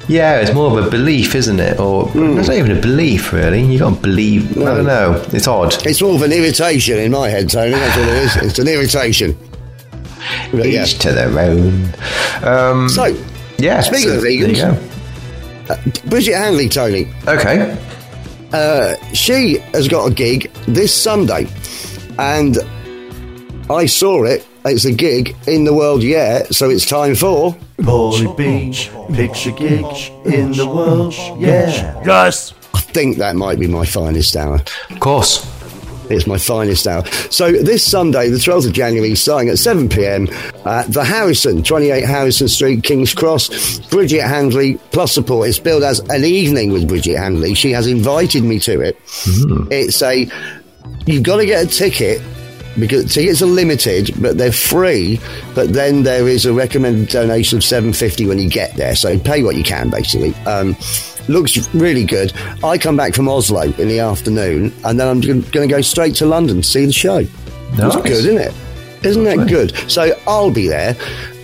Yeah, 0.06 0.40
it's 0.40 0.52
more 0.52 0.78
of 0.78 0.86
a 0.86 0.90
belief, 0.90 1.34
isn't 1.34 1.58
it? 1.60 1.80
Or 1.80 2.06
Hmm. 2.08 2.38
it's 2.38 2.48
not 2.48 2.56
even 2.58 2.76
a 2.76 2.80
belief, 2.80 3.32
really. 3.32 3.62
You 3.62 3.78
got 3.78 3.94
to 3.94 4.00
believe. 4.00 4.50
I 4.58 4.64
don't 4.64 4.86
know. 4.86 5.22
It's 5.32 5.46
odd. 5.48 5.74
It's 5.86 6.02
more 6.02 6.14
of 6.14 6.22
an 6.22 6.32
irritation 6.32 6.98
in 6.98 7.12
my 7.12 7.28
head, 7.30 7.48
Tony. 7.48 7.70
That's 7.72 7.96
what 7.96 8.08
it 8.08 8.14
is. 8.16 8.36
It's 8.36 8.58
an 8.58 8.68
irritation. 8.68 9.36
But 10.52 10.68
yeah. 10.68 10.84
Each 10.84 10.98
to 10.98 11.12
their 11.12 11.38
own. 11.38 11.88
Um, 12.42 12.88
So, 12.88 13.16
yeah. 13.58 13.80
speaking 13.80 14.08
so 14.10 14.16
of 14.18 14.22
vegans- 14.24 14.56
go. 15.68 15.80
Brigitte 16.06 16.34
Handley, 16.36 16.68
Tony, 16.68 17.08
Okay. 17.26 17.74
she 19.14 19.58
has 19.72 19.88
got 19.88 20.06
a 20.06 20.10
gig 20.14 20.50
this 20.68 20.92
Sunday, 20.94 21.46
and 22.18 22.58
I 23.70 23.86
saw 23.86 24.24
it. 24.24 24.44
It's 24.66 24.87
a 24.87 24.92
gig 24.92 25.37
in 25.46 25.64
the 25.64 25.74
world, 25.74 26.03
yet, 26.03 26.55
So 26.55 26.70
it's 26.70 26.87
time 26.87 27.14
for 27.14 27.55
Paulie 27.79 28.35
Beach, 28.37 28.90
picture 29.14 29.50
gig 29.50 29.85
in 30.24 30.53
the 30.53 30.66
world, 30.66 31.12
yeah. 31.38 32.03
Yes. 32.05 32.55
I 32.72 32.81
think 32.81 33.18
that 33.18 33.37
might 33.37 33.59
be 33.61 33.66
my 33.66 33.85
finest 33.85 34.35
hour. 34.37 34.61
Of 34.90 35.00
course. 35.00 35.46
It's 36.11 36.27
my 36.27 36.38
finest 36.38 36.87
hour. 36.87 37.05
So 37.31 37.53
this 37.53 37.85
Sunday, 37.85 38.29
the 38.29 38.37
12th 38.37 38.66
of 38.66 38.72
January, 38.72 39.14
starting 39.14 39.48
at 39.48 39.59
7 39.59 39.88
pm 39.88 40.29
at 40.64 40.92
the 40.92 41.05
Harrison, 41.05 41.62
28 41.62 42.05
Harrison 42.05 42.48
Street, 42.48 42.83
King's 42.83 43.14
Cross. 43.14 43.81
Brigitte 43.88 44.22
Handley 44.22 44.74
plus 44.92 45.12
support. 45.12 45.48
It's 45.48 45.59
billed 45.59 45.83
as 45.83 46.00
an 46.11 46.24
evening 46.24 46.72
with 46.72 46.88
Brigitte 46.88 47.18
Handley. 47.18 47.55
She 47.55 47.70
has 47.72 47.87
invited 47.87 48.44
me 48.44 48.59
to 48.61 48.81
it. 48.81 48.98
Hmm. 49.07 49.68
It's 49.70 50.03
a 50.03 50.27
you've 51.07 51.22
got 51.22 51.37
to 51.37 51.46
get 51.46 51.64
a 51.64 51.66
ticket 51.66 52.20
because 52.78 53.12
tickets 53.12 53.40
are 53.42 53.46
limited, 53.46 54.10
but 54.20 54.37
they're 54.38 54.52
free. 54.52 55.20
But 55.54 55.72
then 55.72 56.02
there 56.02 56.28
is 56.28 56.44
a 56.46 56.52
recommended 56.52 57.08
donation 57.08 57.58
of 57.58 57.64
seven 57.64 57.92
fifty 57.92 58.26
when 58.26 58.38
you 58.38 58.48
get 58.48 58.74
there. 58.76 58.94
So 58.96 59.18
pay 59.18 59.42
what 59.42 59.56
you 59.56 59.62
can, 59.64 59.90
basically. 59.90 60.34
Um, 60.46 60.76
looks 61.28 61.72
really 61.74 62.04
good. 62.04 62.32
I 62.62 62.76
come 62.78 62.96
back 62.96 63.14
from 63.14 63.28
Oslo 63.28 63.62
in 63.62 63.88
the 63.88 64.00
afternoon, 64.00 64.72
and 64.84 64.98
then 65.00 65.08
I'm 65.08 65.20
going 65.20 65.42
to 65.42 65.66
go 65.66 65.80
straight 65.80 66.14
to 66.16 66.26
London 66.26 66.62
to 66.62 66.68
see 66.68 66.84
the 66.87 66.92
show. 66.92 67.22
That's 67.76 67.94
Nice. 67.94 68.02
good, 68.02 68.12
isn't 68.12 68.38
it? 68.38 68.54
Isn't 69.04 69.24
that 69.24 69.48
good? 69.48 69.74
So 69.90 70.18
I'll 70.26 70.50
be 70.50 70.68
there, 70.68 70.94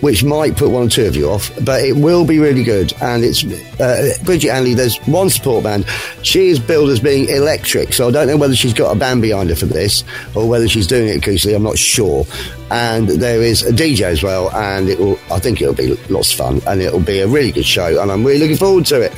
which 0.01 0.23
might 0.23 0.57
put 0.57 0.71
one 0.71 0.87
or 0.87 0.89
two 0.89 1.05
of 1.05 1.15
you 1.15 1.29
off, 1.29 1.51
but 1.63 1.83
it 1.83 1.95
will 1.95 2.25
be 2.25 2.39
really 2.39 2.63
good. 2.63 2.93
And 3.01 3.23
it's 3.23 3.43
uh, 3.79 4.13
Brigitte 4.23 4.51
Handley. 4.51 4.73
There's 4.73 4.97
one 5.07 5.29
support 5.29 5.63
band. 5.63 5.85
She 6.23 6.49
is 6.49 6.59
billed 6.59 6.89
as 6.89 6.99
being 6.99 7.29
electric, 7.29 7.93
so 7.93 8.07
I 8.07 8.11
don't 8.11 8.27
know 8.27 8.37
whether 8.37 8.55
she's 8.55 8.73
got 8.73 8.95
a 8.95 8.99
band 8.99 9.21
behind 9.21 9.49
her 9.49 9.55
for 9.55 9.65
this 9.65 10.03
or 10.35 10.47
whether 10.47 10.67
she's 10.67 10.87
doing 10.87 11.07
it 11.07 11.21
acoustically. 11.21 11.55
I'm 11.55 11.63
not 11.63 11.77
sure. 11.77 12.25
And 12.71 13.09
there 13.09 13.41
is 13.41 13.63
a 13.63 13.71
DJ 13.71 14.03
as 14.03 14.23
well, 14.23 14.49
and 14.55 14.89
it 14.89 14.97
will. 14.97 15.19
I 15.31 15.39
think 15.39 15.61
it'll 15.61 15.73
be 15.73 15.95
lots 16.09 16.31
of 16.31 16.37
fun, 16.37 16.61
and 16.67 16.81
it'll 16.81 16.99
be 16.99 17.19
a 17.19 17.27
really 17.27 17.51
good 17.51 17.65
show, 17.65 18.01
and 18.01 18.11
I'm 18.11 18.23
really 18.23 18.39
looking 18.39 18.57
forward 18.57 18.85
to 18.87 19.01
it. 19.01 19.11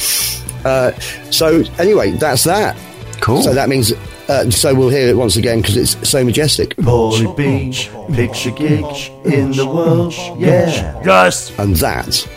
Uh, 0.66 0.92
so 1.30 1.64
anyway, 1.78 2.12
that's 2.12 2.44
that. 2.46 2.76
Cool. 3.22 3.42
So 3.42 3.54
that 3.54 3.70
means. 3.70 3.94
Uh, 4.30 4.50
so 4.50 4.74
we'll 4.74 4.90
hear 4.90 5.10
it 5.10 5.18
once 5.18 5.36
again 5.36 5.62
because 5.62 5.76
it's 5.78 6.08
so 6.10 6.24
majestic. 6.24 6.76
Paulie 6.78 7.36
Beach, 7.36 7.90
picture 8.16 8.52
gig 8.52 8.86
in 9.26 9.52
the 9.52 9.66
world. 9.66 10.14
Yeah. 10.40 11.02
Yes. 11.06 11.58
and 11.60 11.76
that 11.78 12.28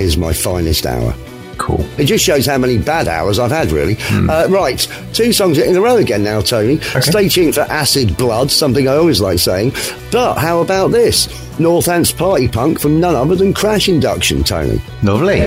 is 0.00 0.16
my 0.16 0.32
finest 0.32 0.86
hour. 0.86 1.14
Cool. 1.58 1.84
It 1.98 2.04
just 2.04 2.22
shows 2.24 2.44
how 2.44 2.58
many 2.58 2.76
bad 2.76 3.08
hours 3.08 3.38
I've 3.38 3.50
had, 3.50 3.70
really. 3.72 3.96
Uh, 4.10 4.46
right, 4.50 4.78
two 5.14 5.32
songs 5.32 5.56
in 5.56 5.74
a 5.74 5.80
row 5.80 5.96
again 5.96 6.22
now, 6.22 6.40
Tony. 6.42 6.78
Stay 7.00 7.28
tuned 7.30 7.54
for 7.54 7.62
Acid 7.62 8.14
Blood, 8.18 8.50
something 8.50 8.86
I 8.88 8.96
always 8.96 9.22
like 9.22 9.38
saying. 9.38 9.72
But 10.12 10.34
how 10.34 10.60
about 10.60 10.88
this? 10.88 11.28
Northants 11.58 12.14
Party 12.14 12.46
Punk 12.46 12.78
from 12.78 13.00
none 13.00 13.14
other 13.14 13.34
than 13.36 13.54
Crash 13.54 13.88
Induction, 13.88 14.44
Tony. 14.44 14.82
Lovely. 15.02 15.40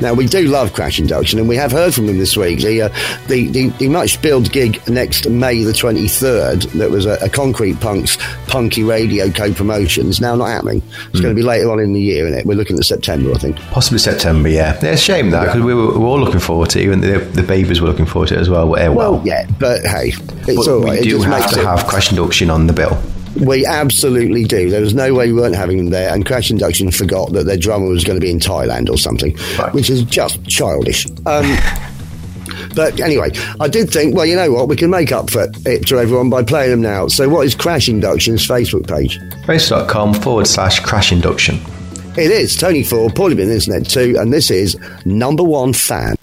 Now, 0.00 0.14
we 0.14 0.26
do 0.26 0.42
love 0.48 0.72
Crash 0.72 0.98
Induction, 0.98 1.38
and 1.38 1.48
we 1.48 1.56
have 1.56 1.72
heard 1.72 1.94
from 1.94 2.06
them 2.06 2.18
this 2.18 2.36
week. 2.36 2.60
The, 2.60 2.82
uh, 2.82 2.88
the, 3.28 3.48
the, 3.48 3.68
the 3.78 3.88
much 3.88 4.20
billed 4.22 4.50
gig 4.52 4.80
next 4.88 5.28
May 5.28 5.62
the 5.64 5.72
23rd, 5.72 6.72
that 6.72 6.90
was 6.90 7.06
a, 7.06 7.14
a 7.22 7.28
Concrete 7.28 7.80
Punk's 7.80 8.16
Punky 8.46 8.82
Radio 8.82 9.30
co 9.30 9.52
promotion, 9.52 10.08
is 10.08 10.20
now 10.20 10.34
not 10.34 10.46
happening. 10.48 10.82
It's 11.10 11.20
going 11.20 11.34
to 11.34 11.38
be 11.38 11.42
later 11.42 11.70
on 11.70 11.78
in 11.80 11.92
the 11.92 12.00
year, 12.00 12.26
isn't 12.26 12.38
it? 12.40 12.46
We're 12.46 12.54
looking 12.56 12.78
at 12.78 12.84
September, 12.84 13.30
I 13.32 13.38
think. 13.38 13.56
Possibly 13.70 13.98
September, 13.98 14.48
yeah. 14.48 14.78
yeah 14.82 14.92
it's 14.92 15.02
a 15.02 15.04
shame 15.04 15.30
that 15.30 15.46
because 15.46 15.62
we 15.62 15.74
were, 15.74 15.92
we 15.92 15.98
were 15.98 16.06
all 16.06 16.20
looking 16.20 16.40
forward 16.40 16.70
to 16.70 16.80
it. 16.80 16.88
and 16.92 17.02
the, 17.02 17.18
the 17.18 17.42
babies 17.42 17.80
were 17.80 17.88
looking 17.88 18.06
forward 18.06 18.28
to 18.28 18.34
it 18.36 18.40
as 18.40 18.48
well. 18.50 18.68
Well, 18.68 18.94
Well, 18.94 19.22
yeah, 19.24 19.46
but 19.58 19.82
hey, 19.82 20.08
it's 20.08 20.66
But 20.66 20.68
all 20.68 20.80
we 20.80 20.86
right. 20.86 20.98
It 21.00 21.04
do 21.04 21.10
just 21.10 21.24
have 21.26 21.50
to 21.52 21.60
it- 21.60 21.64
have 21.66 21.86
crash 21.86 22.10
induction 22.10 22.50
on 22.50 22.66
the 22.66 22.72
bill. 22.72 23.00
We 23.40 23.64
absolutely 23.64 24.44
do. 24.44 24.68
There 24.70 24.80
was 24.82 24.94
no 24.94 25.14
way 25.14 25.32
we 25.32 25.40
weren't 25.40 25.54
having 25.56 25.78
them 25.78 25.90
there, 25.90 26.12
and 26.12 26.24
Crash 26.26 26.50
Induction 26.50 26.90
forgot 26.90 27.32
that 27.32 27.44
their 27.46 27.56
drummer 27.56 27.86
was 27.88 28.04
going 28.04 28.18
to 28.18 28.24
be 28.24 28.30
in 28.30 28.38
Thailand 28.38 28.90
or 28.90 28.98
something, 28.98 29.36
Right. 29.58 29.72
which 29.72 29.88
is 29.90 30.02
just 30.02 30.44
childish. 30.46 31.06
Um, 31.24 31.56
but 32.74 33.00
anyway, 33.00 33.30
I 33.60 33.68
did 33.68 33.90
think, 33.90 34.14
well, 34.14 34.26
you 34.26 34.36
know 34.36 34.50
what? 34.52 34.68
We 34.68 34.76
can 34.76 34.90
make 34.90 35.12
up 35.12 35.30
for 35.30 35.46
it 35.66 35.86
to 35.88 35.98
everyone 35.98 36.30
by 36.30 36.42
playing 36.42 36.70
them 36.70 36.82
now. 36.82 37.06
So, 37.08 37.28
what 37.28 37.46
is 37.46 37.54
Crash 37.54 37.88
Induction's 37.88 38.46
Facebook 38.46 38.86
page? 38.86 39.18
Facebook.com 39.46 40.14
forward 40.14 40.46
slash 40.46 40.80
crash 40.80 41.12
induction. 41.12 41.58
It 42.16 42.30
is 42.30 42.54
Tony 42.56 42.82
Ford, 42.82 43.14
Paulie 43.14 43.36
Bin 43.36 43.50
Internet 43.50 43.88
2, 43.88 44.16
and 44.18 44.30
this 44.32 44.50
is 44.50 44.76
Number 45.06 45.42
One 45.42 45.72
Fan. 45.72 46.14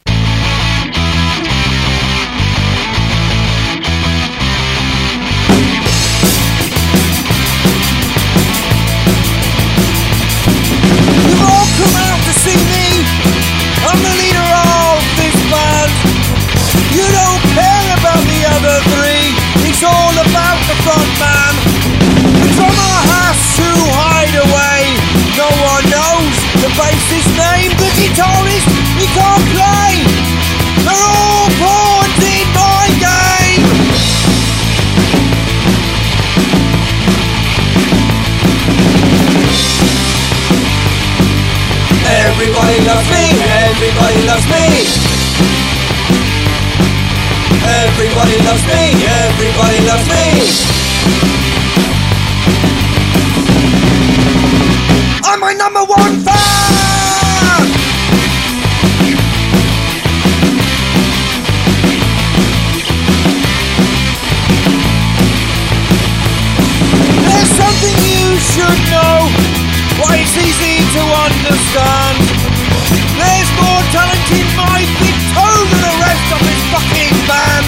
Talent 74.30 74.41
in 74.41 74.47
my 74.55 74.80
big 75.01 75.15
toe 75.34 75.65
the 75.69 75.93
rest 76.01 76.27
of 76.34 76.39
this 76.45 76.61
fucking 76.71 77.15
band. 77.27 77.65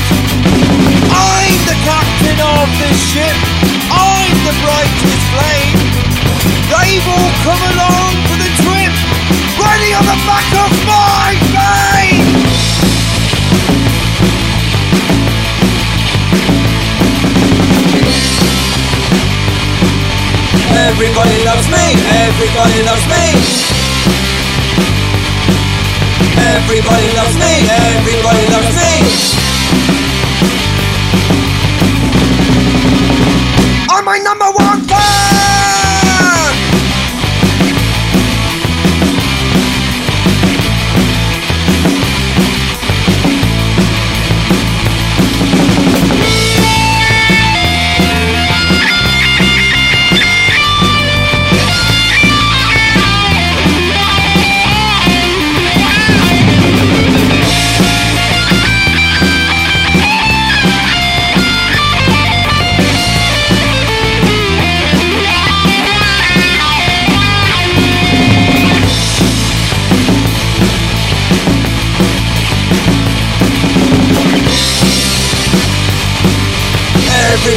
I'm 1.10 1.58
the 1.66 1.78
captain 1.86 2.40
of 2.40 2.68
this 2.80 2.98
ship. 3.12 3.38
I'm 3.92 4.36
the 4.46 4.56
brightest 4.62 5.26
flame. 5.34 5.80
They've 6.70 7.08
all 7.08 7.32
come 7.44 7.62
along 7.74 8.14
for 8.28 8.38
the 8.38 8.52
trip, 8.62 8.94
ready 9.60 9.94
on 9.94 10.06
the 10.06 10.18
back 10.26 10.48
of 10.56 10.72
my 10.88 11.36
name. 11.52 12.28
Everybody 20.74 21.44
loves 21.44 21.68
me, 21.70 21.86
everybody 22.26 22.84
loves 22.84 23.06
me. 23.08 23.71
Everybody 26.54 27.08
loves 27.16 27.36
me, 27.36 27.54
everybody 27.70 28.46
loves 28.52 28.76
me. 28.76 29.41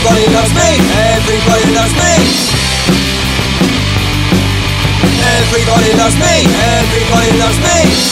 Everybody 0.07 0.35
loves 0.35 0.53
me, 0.53 0.71
everybody 1.17 1.73
loves 1.73 1.95
me. 1.97 2.13
Everybody 5.25 5.97
loves 5.97 6.17
me, 6.21 6.45
everybody 6.45 7.39
loves 7.39 7.59
me. 7.65 8.05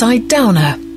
Upside 0.00 0.28
Downer. 0.28 0.89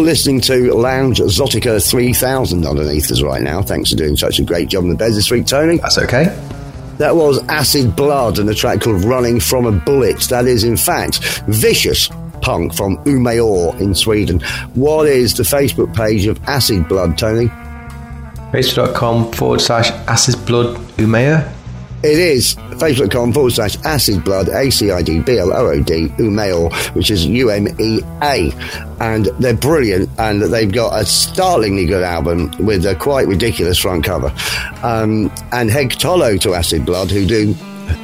You're 0.00 0.06
listening 0.06 0.40
to 0.40 0.72
Lounge 0.72 1.18
Zotica 1.18 1.78
3000 1.86 2.64
underneath 2.64 3.12
us 3.12 3.20
right 3.20 3.42
now. 3.42 3.60
Thanks 3.60 3.90
for 3.90 3.96
doing 3.96 4.16
such 4.16 4.38
a 4.38 4.42
great 4.42 4.68
job 4.68 4.84
in 4.84 4.88
the 4.88 4.96
bed 4.96 5.12
this 5.12 5.30
week, 5.30 5.44
Tony. 5.44 5.76
That's 5.76 5.98
okay. 5.98 6.24
That 6.96 7.16
was 7.16 7.46
Acid 7.48 7.94
Blood 7.96 8.38
and 8.38 8.48
a 8.48 8.54
track 8.54 8.80
called 8.80 9.04
Running 9.04 9.40
from 9.40 9.66
a 9.66 9.72
Bullet. 9.72 10.18
That 10.30 10.46
is, 10.46 10.64
in 10.64 10.78
fact, 10.78 11.18
vicious 11.48 12.08
punk 12.40 12.74
from 12.74 12.96
Umeå 13.04 13.78
in 13.78 13.94
Sweden. 13.94 14.40
What 14.72 15.06
is 15.06 15.34
the 15.34 15.42
Facebook 15.42 15.94
page 15.94 16.26
of 16.26 16.42
Acid 16.44 16.88
Blood, 16.88 17.18
Tony? 17.18 17.48
Facebook.com 18.52 19.32
forward 19.32 19.60
slash 19.60 19.90
acid 20.08 20.46
blood 20.46 20.76
umea. 20.96 21.52
It 22.02 22.18
is 22.18 22.54
facebook.com 22.54 23.32
forward 23.32 23.52
slash 23.52 23.76
acid 23.84 24.24
blood, 24.24 24.48
A 24.48 24.70
C 24.70 24.90
I 24.90 25.02
D 25.02 25.20
B 25.20 25.38
L 25.38 25.52
O 25.52 25.66
O 25.66 25.82
D, 25.82 26.08
Umeo, 26.18 26.72
which 26.94 27.10
is 27.10 27.26
U 27.26 27.50
M 27.50 27.68
E 27.78 28.00
A. 28.22 28.50
And 29.00 29.26
they're 29.38 29.54
brilliant, 29.54 30.08
and 30.18 30.42
they've 30.42 30.72
got 30.72 31.00
a 31.00 31.04
startlingly 31.04 31.86
good 31.86 32.02
album 32.02 32.50
with 32.58 32.86
a 32.86 32.94
quite 32.94 33.26
ridiculous 33.28 33.78
front 33.78 34.04
cover. 34.04 34.32
Um, 34.82 35.30
and 35.52 35.70
Heg 35.70 35.90
Tolo 35.90 36.40
to 36.40 36.54
Acid 36.54 36.86
Blood, 36.86 37.10
who 37.10 37.26
do 37.26 37.54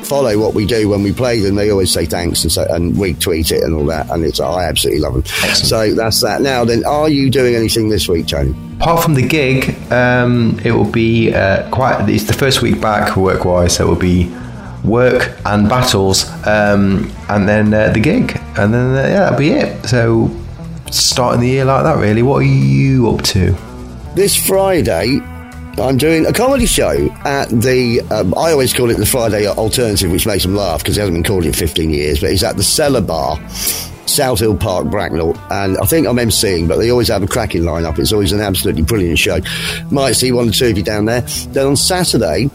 follow 0.05 0.39
what 0.39 0.55
we 0.55 0.66
do 0.66 0.89
when 0.89 1.03
we 1.03 1.12
play 1.12 1.41
them. 1.41 1.55
They 1.55 1.70
always 1.70 1.93
say 1.93 2.07
thanks 2.07 2.43
and, 2.43 2.53
so, 2.53 2.66
and 2.70 2.95
retweet 2.95 3.53
it 3.53 3.62
and 3.62 3.74
all 3.74 3.87
that, 3.87 4.11
and 4.11 4.24
it's 4.24 4.41
I 4.41 4.64
absolutely 4.64 5.01
love 5.01 5.14
them. 5.14 5.24
So 5.55 5.95
that's 5.95 6.20
that. 6.22 6.41
Now, 6.41 6.64
then, 6.64 6.84
are 6.84 7.09
you 7.09 7.30
doing 7.30 7.55
anything 7.55 7.89
this 7.89 8.09
week, 8.09 8.28
Tony? 8.28 8.55
Apart 8.76 9.03
from 9.03 9.14
the 9.14 9.26
gig, 9.26 9.74
um, 9.93 10.59
it 10.64 10.72
will 10.72 10.91
be 10.91 11.32
uh, 11.34 11.68
quite. 11.70 12.09
It's 12.09 12.24
the 12.24 12.32
first 12.32 12.62
week 12.62 12.80
back 12.80 13.16
work 13.16 13.45
wise, 13.45 13.76
so 13.76 13.87
it 13.87 13.89
will 13.89 13.97
be 13.97 14.34
work 14.84 15.37
and 15.45 15.68
battles, 15.68 16.28
um, 16.47 17.11
and 17.28 17.49
then 17.49 17.74
uh, 17.74 17.91
the 17.91 18.01
gig, 18.01 18.41
and 18.57 18.72
then 18.72 18.95
uh, 18.95 19.09
yeah, 19.09 19.18
that'll 19.20 19.39
be 19.39 19.51
it. 19.51 19.87
So 19.87 20.30
starting 20.91 21.41
the 21.41 21.49
year 21.49 21.64
like 21.64 21.84
that, 21.84 21.99
really. 21.99 22.22
What 22.22 22.39
are 22.39 22.43
you 22.43 23.11
up 23.11 23.22
to? 23.22 23.57
This 24.14 24.37
Friday, 24.37 25.20
I'm 25.79 25.99
doing 25.99 26.24
a 26.24 26.33
comedy 26.33 26.64
show 26.64 27.11
at 27.24 27.51
the. 27.51 28.01
Um, 28.11 28.33
I 28.35 28.53
always 28.53 28.72
call 28.72 28.91
it 28.91 28.97
the 28.97 29.05
Friday 29.05 29.47
Alternative, 29.47 30.11
which 30.11 30.27
makes 30.27 30.43
them 30.43 30.55
laugh 30.55 30.81
because 30.81 30.97
it 30.97 31.01
hasn't 31.01 31.16
been 31.16 31.24
called 31.24 31.45
in 31.45 31.53
15 31.53 31.91
years. 31.91 32.20
But 32.20 32.31
it's 32.31 32.43
at 32.43 32.57
the 32.57 32.62
Cellar 32.62 33.03
Bar, 33.03 33.39
South 34.07 34.39
Hill 34.39 34.57
Park, 34.57 34.87
Bracknell, 34.87 35.37
and 35.51 35.77
I 35.77 35.85
think 35.85 36.07
I'm 36.07 36.16
emceeing. 36.16 36.66
But 36.66 36.79
they 36.79 36.91
always 36.91 37.09
have 37.09 37.22
a 37.22 37.27
cracking 37.27 37.62
lineup. 37.62 37.99
It's 37.99 38.12
always 38.12 38.33
an 38.33 38.41
absolutely 38.41 38.83
brilliant 38.83 39.18
show. 39.18 39.41
Might 39.91 40.12
see 40.12 40.33
one 40.33 40.49
or 40.49 40.53
two 40.53 40.68
of 40.68 40.79
you 40.79 40.83
down 40.83 41.05
there. 41.05 41.20
Then 41.20 41.66
on 41.66 41.77
Saturday, 41.77 42.49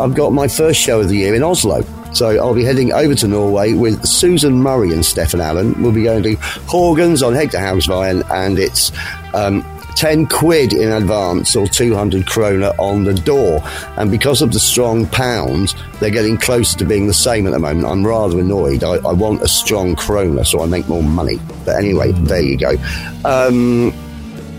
I've 0.00 0.14
got 0.14 0.32
my 0.32 0.48
first 0.48 0.80
show 0.80 1.00
of 1.00 1.08
the 1.08 1.16
year 1.16 1.34
in 1.36 1.44
Oslo. 1.44 1.82
So 2.14 2.30
I'll 2.30 2.54
be 2.54 2.64
heading 2.64 2.92
over 2.92 3.14
to 3.14 3.28
Norway 3.28 3.74
with 3.74 4.04
Susan 4.06 4.54
Murray 4.54 4.92
and 4.92 5.04
Stefan 5.04 5.40
Allen. 5.40 5.80
We'll 5.80 5.92
be 5.92 6.04
going 6.04 6.22
to 6.24 6.36
Horgans 6.66 7.24
on 7.24 7.34
Hegdehaugsveien, 7.34 8.28
and 8.30 8.58
it's 8.58 8.90
um, 9.34 9.62
10 9.96 10.26
quid 10.26 10.72
in 10.72 10.92
advance 10.92 11.56
or 11.56 11.66
200 11.66 12.26
kroner 12.26 12.72
on 12.78 13.04
the 13.04 13.14
door. 13.14 13.60
And 13.96 14.10
because 14.10 14.42
of 14.42 14.52
the 14.52 14.60
strong 14.60 15.06
pound, 15.06 15.74
they're 16.00 16.10
getting 16.10 16.36
closer 16.36 16.78
to 16.78 16.84
being 16.84 17.06
the 17.06 17.14
same 17.14 17.46
at 17.46 17.50
the 17.50 17.58
moment. 17.58 17.86
I'm 17.86 18.06
rather 18.06 18.38
annoyed. 18.38 18.84
I, 18.84 18.96
I 18.96 19.12
want 19.12 19.42
a 19.42 19.48
strong 19.48 19.96
kroner 19.96 20.44
so 20.44 20.62
I 20.62 20.66
make 20.66 20.86
more 20.88 21.02
money. 21.02 21.38
But 21.64 21.76
anyway, 21.76 22.12
there 22.12 22.42
you 22.42 22.58
go. 22.58 22.74
Um, 23.24 23.92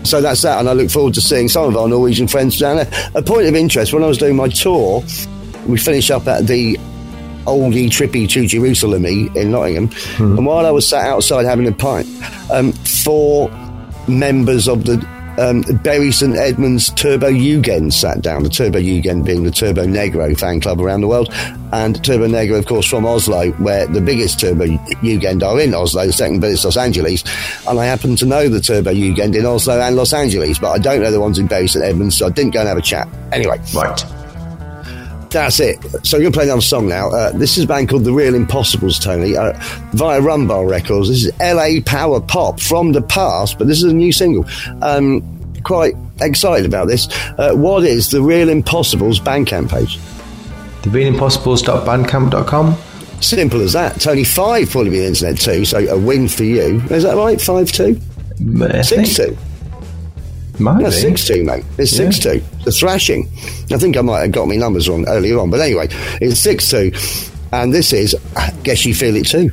so 0.04 0.20
that's 0.20 0.42
that, 0.42 0.58
and 0.58 0.68
I 0.68 0.72
look 0.72 0.90
forward 0.90 1.14
to 1.14 1.20
seeing 1.20 1.48
some 1.48 1.64
of 1.64 1.76
our 1.76 1.88
Norwegian 1.88 2.28
friends 2.28 2.58
down 2.58 2.76
there. 2.76 3.10
A 3.14 3.22
point 3.22 3.46
of 3.46 3.54
interest 3.54 3.92
when 3.92 4.02
I 4.02 4.06
was 4.06 4.16
doing 4.16 4.36
my 4.36 4.48
tour, 4.48 5.02
we 5.66 5.76
finished 5.76 6.10
up 6.10 6.26
at 6.26 6.46
the 6.46 6.76
oldie 7.44 7.88
trippy 7.88 8.28
to 8.30 8.46
Jerusalem 8.46 9.04
in 9.04 9.50
Nottingham, 9.50 9.90
and 10.18 10.46
while 10.46 10.64
I 10.64 10.70
was 10.70 10.86
sat 10.86 11.04
outside 11.04 11.44
having 11.44 11.66
a 11.66 11.72
pint, 11.72 12.06
um, 12.50 12.72
four 12.72 13.50
members 14.06 14.68
of 14.68 14.84
the 14.84 14.96
um, 15.38 15.62
Bury 15.82 16.12
St 16.12 16.36
Edmunds 16.36 16.90
Turbo 16.90 17.30
Jugend 17.30 17.92
sat 17.92 18.20
down. 18.22 18.42
The 18.42 18.48
Turbo 18.48 18.78
Jugend 18.80 19.24
being 19.24 19.44
the 19.44 19.50
Turbonegro 19.50 20.38
fan 20.38 20.60
club 20.60 20.80
around 20.80 21.00
the 21.02 21.08
world, 21.08 21.28
and 21.72 21.96
Turbonegro, 22.02 22.58
of 22.58 22.66
course, 22.66 22.86
from 22.86 23.06
Oslo, 23.06 23.50
where 23.52 23.86
the 23.86 24.00
biggest 24.00 24.40
Turbo 24.40 24.66
Jugend 24.66 25.42
are 25.42 25.60
in 25.60 25.74
Oslo. 25.74 26.06
The 26.06 26.12
second 26.12 26.40
biggest 26.40 26.64
Los 26.64 26.76
Angeles, 26.76 27.24
and 27.66 27.78
I 27.78 27.84
happen 27.84 28.16
to 28.16 28.26
know 28.26 28.48
the 28.48 28.60
Turbo 28.60 28.92
Jugend 28.92 29.36
in 29.36 29.46
Oslo 29.46 29.80
and 29.80 29.96
Los 29.96 30.12
Angeles, 30.12 30.58
but 30.58 30.70
I 30.70 30.78
don't 30.78 31.00
know 31.00 31.10
the 31.10 31.20
ones 31.20 31.38
in 31.38 31.46
Bury 31.46 31.68
St 31.68 31.84
Edmunds, 31.84 32.16
so 32.16 32.26
I 32.26 32.30
didn't 32.30 32.52
go 32.52 32.60
and 32.60 32.68
have 32.68 32.78
a 32.78 32.82
chat. 32.82 33.08
Anyway, 33.32 33.60
Right. 33.74 34.17
That's 35.30 35.60
it. 35.60 35.78
So 36.06 36.16
we're 36.16 36.22
going 36.22 36.32
to 36.32 36.36
play 36.38 36.44
another 36.44 36.60
song 36.62 36.88
now. 36.88 37.10
Uh, 37.10 37.32
this 37.32 37.58
is 37.58 37.64
a 37.64 37.66
band 37.66 37.88
called 37.90 38.04
The 38.04 38.12
Real 38.12 38.34
Impossibles, 38.34 38.98
Tony, 38.98 39.36
uh, 39.36 39.52
via 39.92 40.20
Rumbar 40.22 40.66
Records. 40.68 41.08
This 41.08 41.24
is 41.26 41.32
LA 41.38 41.80
Power 41.84 42.20
Pop 42.20 42.60
from 42.60 42.92
the 42.92 43.02
past, 43.02 43.58
but 43.58 43.66
this 43.66 43.78
is 43.78 43.84
a 43.84 43.94
new 43.94 44.10
single. 44.12 44.46
Um, 44.80 45.22
quite 45.64 45.94
excited 46.22 46.64
about 46.64 46.88
this. 46.88 47.08
Uh, 47.38 47.52
what 47.54 47.84
is 47.84 48.10
The 48.10 48.22
Real 48.22 48.48
Impossibles 48.48 49.20
Bandcamp 49.20 49.70
page? 49.70 49.98
TheRealImpossibles.bandcamp.com. 50.82 52.76
Simple 53.20 53.60
as 53.60 53.72
that. 53.72 54.00
Tony, 54.00 54.22
five 54.24 54.70
probably 54.70 54.90
be 54.90 55.00
the 55.00 55.06
internet 55.08 55.38
too, 55.38 55.64
so 55.64 55.78
a 55.88 55.98
win 55.98 56.28
for 56.28 56.44
you. 56.44 56.80
Is 56.90 57.02
that 57.02 57.16
right? 57.16 57.40
Five 57.40 57.70
two? 57.72 58.00
I 58.62 58.80
Six 58.82 59.16
think- 59.16 59.36
two? 59.36 59.36
Might 60.58 60.84
be. 60.84 60.90
six 60.90 61.26
two, 61.26 61.44
mate. 61.44 61.64
It's 61.78 61.92
Yeah. 61.92 62.10
six 62.10 62.18
two. 62.18 62.42
The 62.64 62.72
thrashing. 62.72 63.28
I 63.72 63.76
think 63.78 63.96
I 63.96 64.00
might 64.00 64.20
have 64.22 64.32
got 64.32 64.48
my 64.48 64.56
numbers 64.56 64.88
wrong 64.88 65.06
earlier 65.08 65.38
on, 65.38 65.50
but 65.50 65.60
anyway, 65.60 65.88
it's 66.20 66.40
six 66.40 66.68
two, 66.70 66.92
and 67.52 67.72
this 67.74 67.92
is. 67.92 68.16
I 68.36 68.50
guess 68.62 68.84
you 68.84 68.94
feel 68.94 69.16
it 69.16 69.26
too. 69.26 69.50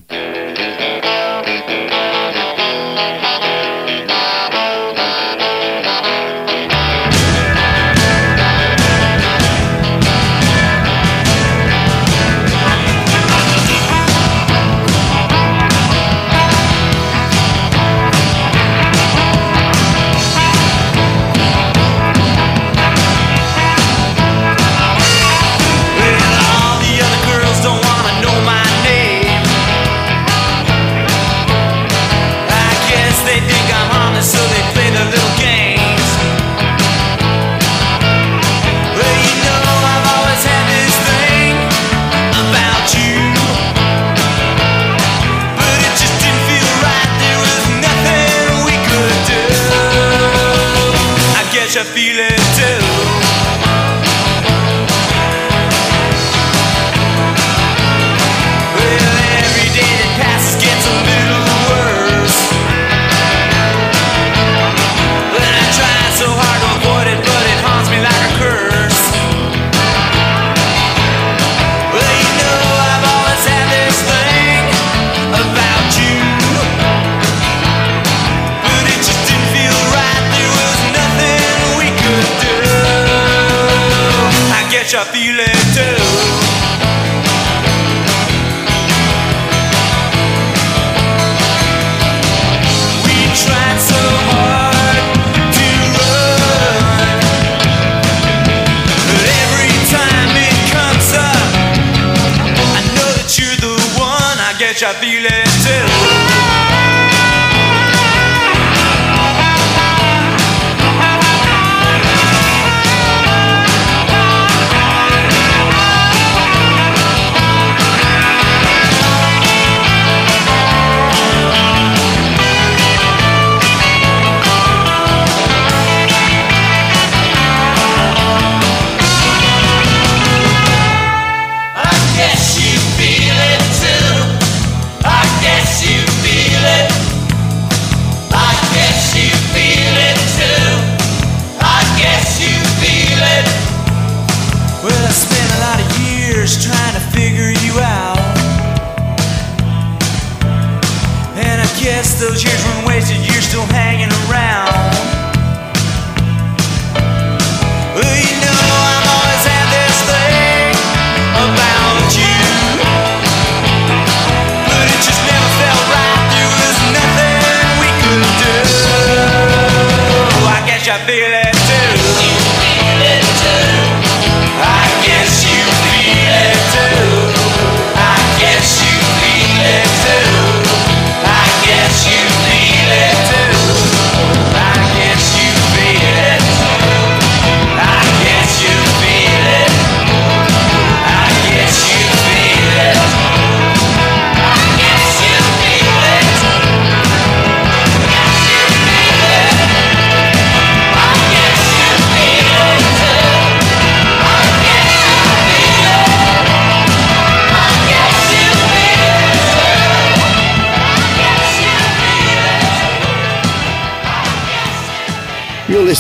One. 104.84 105.45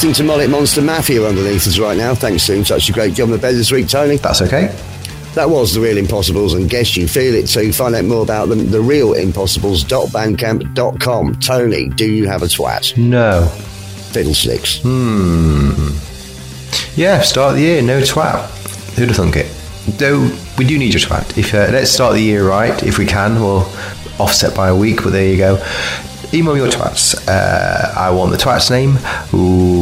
Listening 0.05 0.27
to 0.27 0.31
Mullet 0.31 0.49
Monster 0.51 0.83
Mafia 0.83 1.25
underneath 1.25 1.65
us 1.65 1.79
right 1.79 1.97
now. 1.97 2.13
Thanks, 2.13 2.43
Soon. 2.43 2.63
Such 2.63 2.89
a 2.89 2.91
great 2.91 3.15
job 3.15 3.25
on 3.25 3.31
the 3.31 3.39
bed 3.39 3.55
this 3.55 3.71
week, 3.71 3.87
Tony. 3.87 4.17
That's 4.17 4.43
okay. 4.43 4.67
That 5.33 5.49
was 5.49 5.73
The 5.73 5.81
Real 5.81 5.97
Impossibles, 5.97 6.53
and 6.53 6.69
guess 6.69 6.95
you 6.95 7.07
feel 7.07 7.33
it 7.33 7.47
too. 7.47 7.73
Find 7.73 7.95
out 7.95 8.05
more 8.05 8.21
about 8.21 8.49
them, 8.49 8.59
therealimpossibles.bandcamp.com. 8.59 11.39
Tony, 11.39 11.89
do 11.89 12.05
you 12.05 12.27
have 12.27 12.43
a 12.43 12.45
twat? 12.45 12.95
No. 12.97 13.47
Fiddlesticks. 14.11 14.79
Hmm. 14.83 15.71
Yeah, 16.95 17.21
start 17.21 17.53
of 17.53 17.57
the 17.57 17.63
year, 17.63 17.81
no 17.81 17.99
twat. 18.01 18.47
Who'd 18.95 19.07
have 19.07 19.17
thunk 19.17 19.37
it? 19.37 19.47
Though 19.97 20.29
we 20.59 20.67
do 20.67 20.77
need 20.77 20.93
your 20.93 21.01
twat. 21.01 21.35
If 21.35 21.55
uh, 21.55 21.69
let's 21.71 21.89
start 21.89 22.13
the 22.13 22.21
year 22.21 22.47
right, 22.47 22.83
if 22.83 22.99
we 22.99 23.07
can. 23.07 23.41
We'll 23.41 23.67
offset 24.19 24.55
by 24.55 24.67
a 24.67 24.75
week, 24.75 25.01
but 25.03 25.13
there 25.13 25.27
you 25.27 25.37
go. 25.37 25.57
Email 26.35 26.57
your 26.57 26.67
twats. 26.67 27.15
Uh, 27.29 27.93
I 27.95 28.11
want 28.11 28.31
the 28.31 28.37
twat's 28.37 28.69
name, 28.69 28.95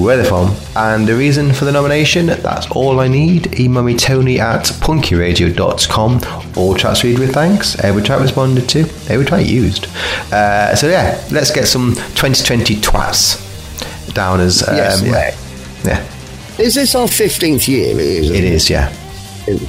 where 0.04 0.16
they're 0.18 0.26
from, 0.26 0.56
and 0.76 1.08
the 1.08 1.16
reason 1.16 1.52
for 1.52 1.66
the 1.66 1.72
nomination. 1.72 2.28
That's 2.28 2.70
all 2.70 3.00
I 3.00 3.08
need. 3.08 3.60
Email 3.60 3.82
me 3.82 3.96
Tony 3.96 4.40
at 4.40 4.66
punkyradio.com. 4.66 6.12
All 6.56 6.76
twats 6.76 7.04
read 7.04 7.18
with 7.18 7.34
thanks. 7.34 7.78
Every 7.84 8.04
twat 8.04 8.22
responded 8.22 8.70
to. 8.70 8.82
Every 9.10 9.26
twat 9.26 9.48
used. 9.48 9.88
Uh, 10.32 10.76
so 10.76 10.88
yeah, 10.90 11.20
let's 11.32 11.50
get 11.50 11.68
some 11.68 11.96
2020 11.96 12.76
twats 12.76 14.14
down 14.14 14.40
as 14.40 14.68
um, 14.68 14.76
Yes, 14.76 15.02
yeah. 15.02 15.36
yeah. 15.84 16.64
Is 16.64 16.76
this 16.76 16.94
our 16.94 17.08
15th 17.08 17.68
year? 17.68 17.96
It 17.96 17.98
is. 18.00 18.30
It 18.30 18.44
is, 18.44 18.70
yeah. 18.70 18.94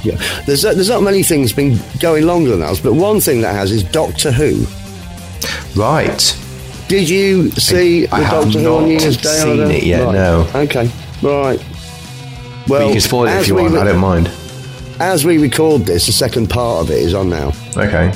yeah. 0.03 0.17
There's 0.45 0.61
there's 0.61 0.89
not 0.89 1.01
many 1.01 1.23
things 1.23 1.51
been 1.51 1.79
going 1.99 2.27
longer 2.27 2.51
than 2.51 2.61
ours, 2.61 2.79
but 2.79 2.93
one 2.93 3.19
thing 3.21 3.41
that 3.41 3.55
has 3.55 3.71
is 3.71 3.83
Doctor 3.83 4.31
Who. 4.31 4.65
Right. 5.75 6.37
Did 6.87 7.09
you 7.09 7.49
see 7.51 8.07
I 8.07 8.19
the 8.19 8.25
Doctor 8.25 8.59
Who 8.59 8.75
on 8.77 8.83
New 8.85 8.97
Year's 8.99 9.17
Day? 9.17 9.39
seen 9.41 9.59
it 9.71 9.83
yet, 9.83 10.03
Right. 10.05 10.13
no. 10.13 10.47
Okay, 10.55 10.89
right. 11.21 11.59
But 12.67 12.69
Well, 12.69 12.85
you 12.87 12.91
can 12.93 13.01
spoil 13.01 13.27
it 13.27 13.41
if 13.41 13.47
you 13.47 13.55
want. 13.55 13.73
re- 13.73 13.79
I 13.79 13.83
don't 13.85 13.99
mind. 13.99 14.29
As 14.99 15.25
we 15.25 15.37
record 15.39 15.85
this, 15.85 16.05
the 16.05 16.11
second 16.11 16.49
part 16.49 16.81
of 16.83 16.91
it 16.91 16.99
is 16.99 17.13
on 17.13 17.29
now, 17.29 17.53
Okay. 17.75 18.11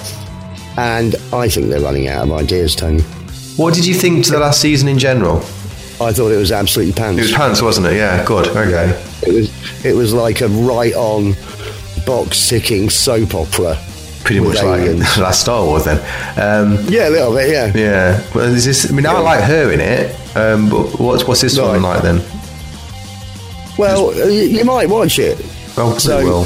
and 0.78 1.16
I 1.34 1.50
think 1.50 1.70
they're 1.70 1.80
running 1.82 2.08
out 2.08 2.24
of 2.26 2.32
ideas, 2.32 2.76
Tony. 2.76 3.02
What 3.58 3.74
did 3.74 3.86
you 3.86 3.94
think 3.96 4.24
to 4.26 4.32
the 4.32 4.40
last 4.40 4.62
season 4.62 4.88
in 4.88 4.98
general? 5.00 5.38
I 6.02 6.14
thought 6.14 6.32
it 6.32 6.38
was 6.38 6.52
absolutely 6.52 6.94
pants. 6.94 7.20
It 7.20 7.24
was 7.24 7.32
pants, 7.34 7.62
wasn't 7.62 7.88
it? 7.88 7.96
Yeah, 7.96 8.24
good. 8.24 8.48
Okay. 8.48 8.98
It 9.24 9.34
was 9.34 9.50
it 9.84 9.94
was 9.96 10.14
like 10.14 10.40
a 10.42 10.48
right 10.48 10.94
on 10.94 11.36
box 12.06 12.48
ticking 12.48 12.90
soap 12.90 13.36
opera. 13.36 13.78
Pretty 14.24 14.42
much 14.42 14.56
like 14.56 14.82
aliens. 14.82 15.16
the 15.16 15.22
last 15.22 15.42
Star 15.42 15.64
Wars 15.66 15.86
then. 15.86 15.98
Um, 16.38 16.78
Yeah, 16.90 17.10
a 17.10 17.12
little 17.12 17.34
bit, 17.34 17.50
yeah. 17.50 17.72
yeah. 17.76 18.24
Well, 18.36 18.46
is 18.54 18.66
this, 18.66 18.90
I 18.92 18.94
mean, 18.94 19.06
I 19.06 19.18
like 19.20 19.44
her 19.44 19.72
in 19.72 19.80
it, 19.80 20.16
um, 20.36 20.70
but 20.70 21.00
what's, 21.00 21.26
what's 21.26 21.42
this 21.42 21.58
one 21.58 21.82
like 21.82 22.02
then? 22.04 22.22
Well, 23.78 24.10
uh, 24.10 24.26
you, 24.28 24.42
you 24.44 24.66
might 24.66 24.90
watch 24.90 25.20
it. 25.20 25.38
Well, 25.78 25.98
So- 26.00 26.16
pretty 26.18 26.30
well. 26.30 26.46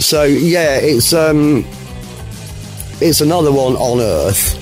So 0.00 0.22
yeah, 0.22 0.76
it's 0.76 1.12
um, 1.12 1.64
it's 3.00 3.20
another 3.20 3.50
one 3.50 3.74
on 3.74 3.98
Earth. 3.98 4.56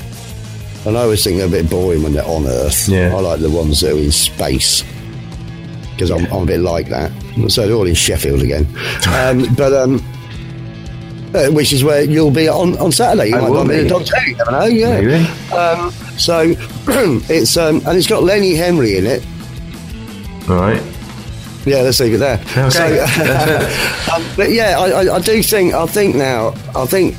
And 0.87 0.97
I 0.97 1.03
always 1.03 1.23
think 1.23 1.37
they're 1.37 1.47
a 1.49 1.51
bit 1.51 1.69
boring 1.69 2.03
when 2.03 2.15
they're 2.15 2.25
on 2.25 2.47
Earth. 2.47 2.89
Yeah. 2.89 3.15
I 3.15 3.21
like 3.21 3.41
the 3.41 3.51
ones 3.51 3.83
that 3.83 3.93
are 3.93 3.99
in 3.99 4.11
space 4.11 4.85
because 5.91 6.11
I'm, 6.11 6.25
I'm 6.33 6.45
a 6.45 6.47
bit 6.47 6.61
like 6.61 6.89
that. 6.89 7.13
So 7.49 7.67
they're 7.67 7.75
all 7.77 7.87
in 7.87 7.95
Sheffield 7.95 8.41
again. 8.43 8.67
Um, 9.09 9.55
but 9.55 9.75
um, 9.75 10.03
uh, 11.35 11.49
which 11.49 11.73
is 11.73 11.85
where 11.85 12.03
you'll 12.03 12.31
be 12.31 12.49
on, 12.49 12.77
on 12.79 12.93
Saturday. 12.93 13.29
You 13.29 13.37
I 13.37 13.41
might 13.41 13.51
will 13.51 13.69
be. 13.69 13.89
Dr. 13.89 14.17
Who, 14.17 14.31
you 14.31 14.37
never 14.37 14.51
know. 14.53 14.65
Yeah. 14.67 15.55
Um, 15.55 15.91
so 16.19 16.41
it's 17.29 17.57
um, 17.57 17.83
and 17.87 17.97
it's 17.99 18.07
got 18.07 18.23
Lenny 18.23 18.55
Henry 18.55 18.97
in 18.97 19.07
it. 19.07 19.25
All 20.49 20.57
right. 20.57 20.83
Yeah, 21.67 21.83
let's 21.83 22.01
leave 22.01 22.15
it 22.15 22.19
there. 22.19 22.39
So, 22.71 22.85
um, 24.15 24.25
but 24.37 24.51
yeah, 24.51 24.79
I, 24.79 25.05
I, 25.05 25.17
I 25.17 25.21
do 25.21 25.43
think 25.43 25.75
I 25.75 25.87
think 25.87 26.17
now 26.17 26.55
I 26.75 26.87
think 26.87 27.15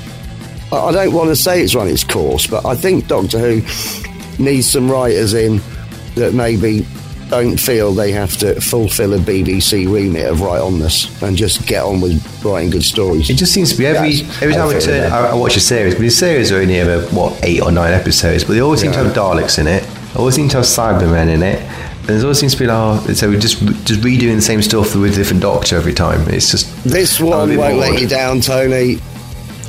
I 0.71 0.77
I 0.77 0.91
don't 0.91 1.13
want 1.13 1.29
to 1.29 1.35
say 1.35 1.61
it's 1.61 1.75
run 1.75 1.87
its 1.87 2.03
course, 2.03 2.47
but 2.47 2.65
I 2.65 2.75
think 2.75 3.07
Doctor 3.07 3.37
Who 3.37 4.43
needs 4.43 4.69
some 4.69 4.89
writers 4.89 5.33
in 5.33 5.61
that 6.15 6.33
maybe 6.33 6.85
don't 7.29 7.57
feel 7.59 7.93
they 7.93 8.11
have 8.11 8.35
to 8.37 8.59
fulfil 8.59 9.13
a 9.13 9.17
BBC 9.19 9.91
remit 9.91 10.25
of 10.25 10.41
right 10.41 10.59
onness 10.59 11.21
and 11.21 11.37
just 11.37 11.65
get 11.67 11.83
on 11.83 12.01
with 12.01 12.43
writing 12.43 12.69
good 12.69 12.83
stories. 12.83 13.29
It 13.29 13.35
just 13.35 13.53
seems 13.53 13.71
to 13.71 13.77
be 13.77 13.85
every 13.85 14.21
That's 14.21 14.41
every 14.41 14.55
time 14.55 14.69
I 14.69 14.79
turn, 14.79 15.11
I, 15.11 15.27
I 15.29 15.33
watch 15.35 15.55
a 15.55 15.59
series, 15.59 15.95
but 15.95 16.01
the 16.01 16.09
series 16.09 16.51
are 16.51 16.57
only 16.57 16.77
ever 16.77 17.05
what 17.15 17.39
eight 17.43 17.61
or 17.61 17.71
nine 17.71 17.93
episodes, 17.93 18.43
but 18.43 18.53
they 18.53 18.59
always 18.61 18.81
seem 18.81 18.91
to 18.91 18.97
have 18.97 19.13
Daleks 19.13 19.59
in 19.59 19.67
it. 19.67 19.87
Always 20.15 20.35
seem 20.35 20.49
to 20.49 20.57
have 20.57 20.65
Cybermen 20.65 21.29
in 21.29 21.43
it. 21.43 21.59
And 21.61 22.07
there's 22.07 22.23
always 22.23 22.39
seems 22.39 22.53
to 22.53 22.59
be 22.59 22.65
like, 22.65 23.07
oh, 23.07 23.13
so 23.13 23.29
we're 23.29 23.39
just 23.39 23.59
just 23.85 24.01
redoing 24.01 24.35
the 24.35 24.41
same 24.41 24.63
stuff 24.63 24.95
with 24.95 25.13
a 25.13 25.15
different 25.15 25.43
Doctor 25.43 25.75
every 25.75 25.93
time. 25.93 26.27
It's 26.29 26.49
just 26.49 26.83
This 26.83 27.19
one 27.19 27.55
won't 27.55 27.77
let 27.77 28.01
you 28.01 28.07
down, 28.07 28.41
Tony. 28.41 28.97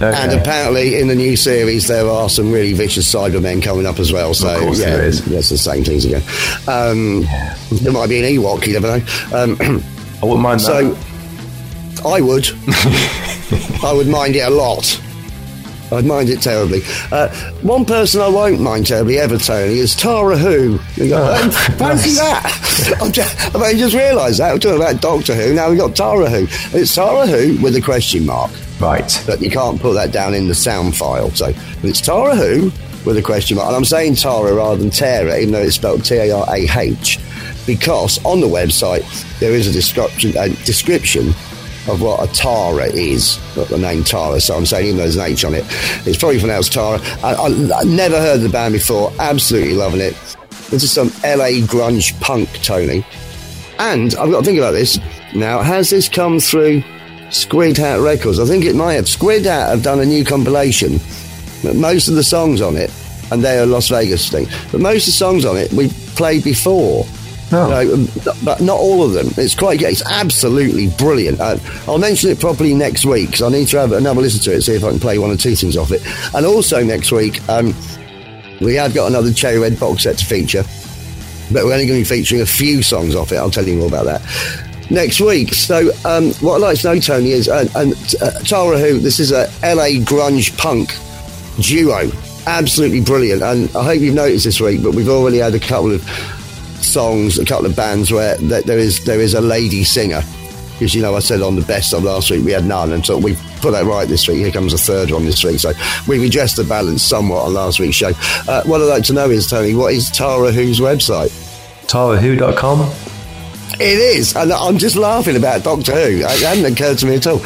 Okay. 0.02 0.16
And 0.16 0.32
apparently, 0.32 0.98
in 0.98 1.08
the 1.08 1.14
new 1.14 1.36
series, 1.36 1.86
there 1.86 2.08
are 2.08 2.30
some 2.30 2.50
really 2.50 2.72
vicious 2.72 3.12
Cybermen 3.12 3.62
coming 3.62 3.84
up 3.84 3.98
as 3.98 4.12
well. 4.14 4.32
So, 4.32 4.50
yeah, 4.72 4.96
there 4.96 5.04
is. 5.04 5.22
that's 5.26 5.50
the 5.50 5.58
same 5.58 5.84
things 5.84 6.06
again. 6.06 6.22
Um, 6.66 7.26
There 7.82 7.92
might 7.92 8.08
be 8.08 8.18
an 8.18 8.24
Ewok, 8.24 8.66
you 8.66 8.72
never 8.80 8.98
know. 8.98 9.04
Um, 9.36 9.84
I 10.22 10.24
wouldn't 10.24 10.40
mind 10.40 10.62
so, 10.62 10.94
that. 10.94 12.06
I 12.06 12.22
would. 12.22 12.48
I 13.84 13.92
would 13.92 14.08
mind 14.08 14.36
it 14.36 14.40
a 14.40 14.48
lot. 14.50 14.98
I'd 15.92 16.06
mind 16.06 16.30
it 16.30 16.40
terribly. 16.40 16.80
Uh, 17.12 17.28
one 17.60 17.84
person 17.84 18.22
I 18.22 18.28
won't 18.28 18.60
mind 18.60 18.86
terribly 18.86 19.18
ever, 19.18 19.36
Tony, 19.36 19.80
is 19.80 19.94
Tarah 19.94 20.38
Who. 20.38 20.78
You 20.94 21.08
go, 21.10 21.18
Oh, 21.22 21.42
"Um, 21.44 21.50
fancy 21.76 22.12
that? 22.12 22.96
I'm 23.02 23.12
just, 23.12 23.54
I 23.54 23.58
mean, 23.58 23.76
just 23.76 23.94
realised 23.94 24.38
that. 24.40 24.52
We're 24.54 24.60
talking 24.60 24.80
about 24.80 25.02
Doctor 25.02 25.34
Who, 25.34 25.52
now 25.52 25.68
we've 25.68 25.78
got 25.78 25.94
Tarah 25.94 26.30
Who. 26.30 26.46
It's 26.78 26.94
Tarah 26.94 27.26
Who 27.26 27.60
with 27.62 27.76
a 27.76 27.82
question 27.82 28.24
mark 28.24 28.50
Right. 28.80 29.22
but 29.26 29.42
you 29.42 29.50
can't 29.50 29.80
put 29.80 29.94
that 29.94 30.10
down 30.10 30.34
in 30.34 30.48
the 30.48 30.54
sound 30.54 30.96
file. 30.96 31.30
So 31.30 31.52
it's 31.82 32.00
Tarah 32.00 32.34
Who 32.34 32.72
with 33.04 33.16
a 33.16 33.22
question 33.22 33.56
mark. 33.56 33.68
And 33.68 33.76
I'm 33.76 33.84
saying 33.84 34.16
Tara 34.16 34.54
rather 34.54 34.76
than 34.76 34.90
Tara, 34.90 35.38
even 35.38 35.52
though 35.52 35.62
it's 35.62 35.76
spelled 35.76 36.04
T 36.04 36.16
A 36.16 36.30
R 36.32 36.46
A 36.54 36.66
H, 36.78 37.18
because 37.66 38.22
on 38.24 38.40
the 38.40 38.46
website 38.46 39.04
there 39.38 39.52
is 39.52 39.66
a 39.66 39.72
description, 39.72 40.36
a 40.36 40.48
description 40.64 41.28
of 41.88 42.02
what 42.02 42.28
a 42.28 42.32
Tara 42.32 42.86
is, 42.86 43.38
not 43.56 43.68
the 43.68 43.78
name 43.78 44.04
Tara. 44.04 44.40
So 44.40 44.56
I'm 44.56 44.66
saying, 44.66 44.86
even 44.86 44.96
though 44.98 45.02
there's 45.04 45.16
an 45.16 45.30
H 45.30 45.44
on 45.44 45.54
it, 45.54 45.64
it's 46.06 46.18
probably 46.18 46.38
pronounced 46.38 46.72
Tara. 46.72 47.00
I, 47.22 47.34
I, 47.34 47.80
I 47.80 47.84
never 47.84 48.18
heard 48.18 48.38
the 48.40 48.48
band 48.48 48.74
before, 48.74 49.12
absolutely 49.18 49.74
loving 49.74 50.00
it. 50.00 50.14
This 50.70 50.82
is 50.84 50.92
some 50.92 51.08
LA 51.24 51.60
grunge 51.66 52.18
punk, 52.20 52.48
Tony. 52.62 53.04
And 53.78 54.14
I've 54.16 54.30
got 54.30 54.40
to 54.40 54.44
think 54.44 54.58
about 54.58 54.72
this 54.72 54.98
now. 55.34 55.62
Has 55.62 55.90
this 55.90 56.08
come 56.08 56.38
through 56.38 56.82
Squid 57.30 57.76
Hat 57.76 58.00
Records? 58.00 58.38
I 58.38 58.44
think 58.44 58.64
it 58.64 58.74
might 58.74 58.94
have. 58.94 59.08
Squid 59.08 59.44
Hat 59.44 59.70
have 59.70 59.82
done 59.82 60.00
a 60.00 60.04
new 60.04 60.24
compilation. 60.24 60.98
But 61.62 61.76
most 61.76 62.08
of 62.08 62.14
the 62.14 62.24
songs 62.24 62.60
on 62.60 62.76
it, 62.76 62.90
and 63.30 63.44
they're 63.44 63.62
a 63.62 63.66
Las 63.66 63.88
Vegas 63.88 64.28
thing, 64.30 64.46
but 64.72 64.80
most 64.80 65.02
of 65.02 65.06
the 65.06 65.18
songs 65.18 65.44
on 65.44 65.56
it 65.56 65.72
we 65.72 65.88
played 66.16 66.44
before. 66.44 67.06
No. 67.52 67.80
You 67.80 67.96
know, 67.96 68.08
but 68.44 68.60
not 68.60 68.78
all 68.78 69.02
of 69.02 69.12
them. 69.12 69.28
It's 69.36 69.54
quite. 69.54 69.82
It's 69.82 70.04
absolutely 70.06 70.88
brilliant. 70.90 71.40
Uh, 71.40 71.58
I'll 71.88 71.98
mention 71.98 72.30
it 72.30 72.38
properly 72.38 72.74
next 72.74 73.04
week 73.04 73.26
because 73.26 73.42
I 73.42 73.48
need 73.48 73.66
to 73.68 73.78
have 73.78 73.92
another 73.92 74.20
listen 74.20 74.40
to 74.44 74.56
it, 74.56 74.62
see 74.62 74.74
if 74.74 74.84
I 74.84 74.90
can 74.90 75.00
play 75.00 75.18
one 75.18 75.30
or 75.30 75.36
two 75.36 75.56
things 75.56 75.76
off 75.76 75.90
it. 75.90 76.00
And 76.34 76.46
also 76.46 76.82
next 76.84 77.10
week, 77.10 77.46
um, 77.48 77.74
we 78.60 78.74
have 78.76 78.94
got 78.94 79.08
another 79.08 79.32
Cherry 79.32 79.58
Red 79.58 79.80
box 79.80 80.04
set 80.04 80.18
to 80.18 80.24
feature 80.24 80.64
but 81.52 81.64
we're 81.64 81.72
only 81.72 81.84
going 81.84 82.00
to 82.00 82.08
be 82.08 82.16
featuring 82.16 82.42
a 82.42 82.46
few 82.46 82.80
songs 82.80 83.16
off 83.16 83.32
it. 83.32 83.36
I'll 83.36 83.50
tell 83.50 83.66
you 83.66 83.76
more 83.76 83.88
about 83.88 84.04
that 84.04 84.69
next 84.90 85.20
week. 85.20 85.54
So, 85.54 85.90
um, 86.04 86.32
what 86.34 86.56
I'd 86.56 86.60
like 86.60 86.80
to 86.80 86.94
know, 86.94 87.00
Tony, 87.00 87.30
is 87.30 87.48
uh, 87.48 87.66
and 87.76 87.94
uh, 88.20 88.30
Tarah 88.40 88.78
Who. 88.78 88.98
This 88.98 89.20
is 89.20 89.32
a 89.32 89.44
LA 89.62 90.00
grunge 90.04 90.56
punk 90.58 90.92
duo, 91.62 92.10
absolutely 92.46 93.00
brilliant. 93.00 93.42
And 93.42 93.74
I 93.76 93.84
hope 93.84 94.00
you've 94.00 94.14
noticed 94.14 94.44
this 94.44 94.60
week, 94.60 94.82
but 94.82 94.94
we've 94.94 95.08
already 95.08 95.38
had 95.38 95.54
a 95.54 95.60
couple 95.60 95.92
of 95.92 96.02
songs, 96.82 97.38
a 97.38 97.44
couple 97.44 97.66
of 97.66 97.76
bands 97.76 98.10
where 98.10 98.36
th- 98.36 98.64
there 98.64 98.78
is 98.78 99.04
there 99.04 99.20
is 99.20 99.34
a 99.34 99.40
lady 99.40 99.84
singer. 99.84 100.22
Because 100.72 100.94
you 100.94 101.02
know, 101.02 101.14
I 101.14 101.18
said 101.18 101.42
on 101.42 101.56
the 101.56 101.62
best 101.66 101.92
of 101.92 102.04
last 102.04 102.30
week 102.30 102.42
we 102.42 102.52
had 102.52 102.64
none, 102.64 102.92
and 102.92 103.04
so 103.04 103.18
we 103.18 103.36
put 103.60 103.72
that 103.72 103.84
right 103.84 104.08
this 104.08 104.26
week. 104.26 104.38
Here 104.38 104.50
comes 104.50 104.72
a 104.72 104.78
third 104.78 105.10
one 105.10 105.26
this 105.26 105.44
week, 105.44 105.60
so 105.60 105.72
we've 106.08 106.22
adjusted 106.22 106.64
the 106.64 106.68
balance 106.68 107.02
somewhat 107.02 107.44
on 107.44 107.52
last 107.52 107.78
week's 107.80 107.96
show. 107.96 108.12
Uh, 108.48 108.62
what 108.64 108.80
I'd 108.80 108.84
like 108.84 109.04
to 109.04 109.12
know 109.12 109.28
is, 109.28 109.46
Tony, 109.46 109.74
what 109.74 109.92
is 109.92 110.10
Tarah 110.10 110.52
Who's 110.52 110.80
website? 110.80 111.28
TarahWho.com. 111.86 113.09
It 113.80 113.98
is, 113.98 114.36
and 114.36 114.52
I'm 114.52 114.76
just 114.76 114.94
laughing 114.94 115.36
about 115.36 115.64
Doctor 115.64 115.92
Who. 115.94 116.18
It 116.18 116.42
hadn't 116.42 116.70
occurred 116.70 116.98
to 116.98 117.06
me 117.06 117.14
at 117.16 117.26
all. 117.26 117.40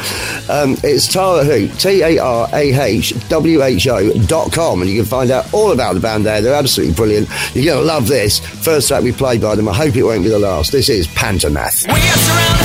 Um, 0.51 0.75
it's 0.83 1.07
Tarah 1.07 1.45
Who, 1.45 1.69
T 1.69 2.01
A 2.01 2.17
R 2.17 2.49
A 2.51 2.73
H 2.73 3.13
W 3.29 3.63
H 3.63 3.87
O 3.87 4.11
dot 4.25 4.51
com, 4.51 4.81
and 4.81 4.89
you 4.89 4.97
can 4.97 5.05
find 5.05 5.31
out 5.31 5.53
all 5.53 5.71
about 5.71 5.93
the 5.93 6.01
band 6.01 6.25
there. 6.25 6.41
They're 6.41 6.53
absolutely 6.53 6.93
brilliant. 6.93 7.29
You're 7.53 7.73
going 7.73 7.87
to 7.87 7.93
love 7.93 8.09
this. 8.09 8.39
First 8.39 8.89
track 8.89 9.01
we 9.03 9.13
played 9.13 9.41
by 9.41 9.55
them. 9.55 9.69
I 9.69 9.73
hope 9.73 9.95
it 9.95 10.03
won't 10.03 10.23
be 10.23 10.29
the 10.29 10.37
last. 10.39 10.73
This 10.73 10.89
is 10.89 11.07
Pantomath. 11.07 11.87
We 11.87 11.93
are 11.93 12.17
surrounded 12.17 12.64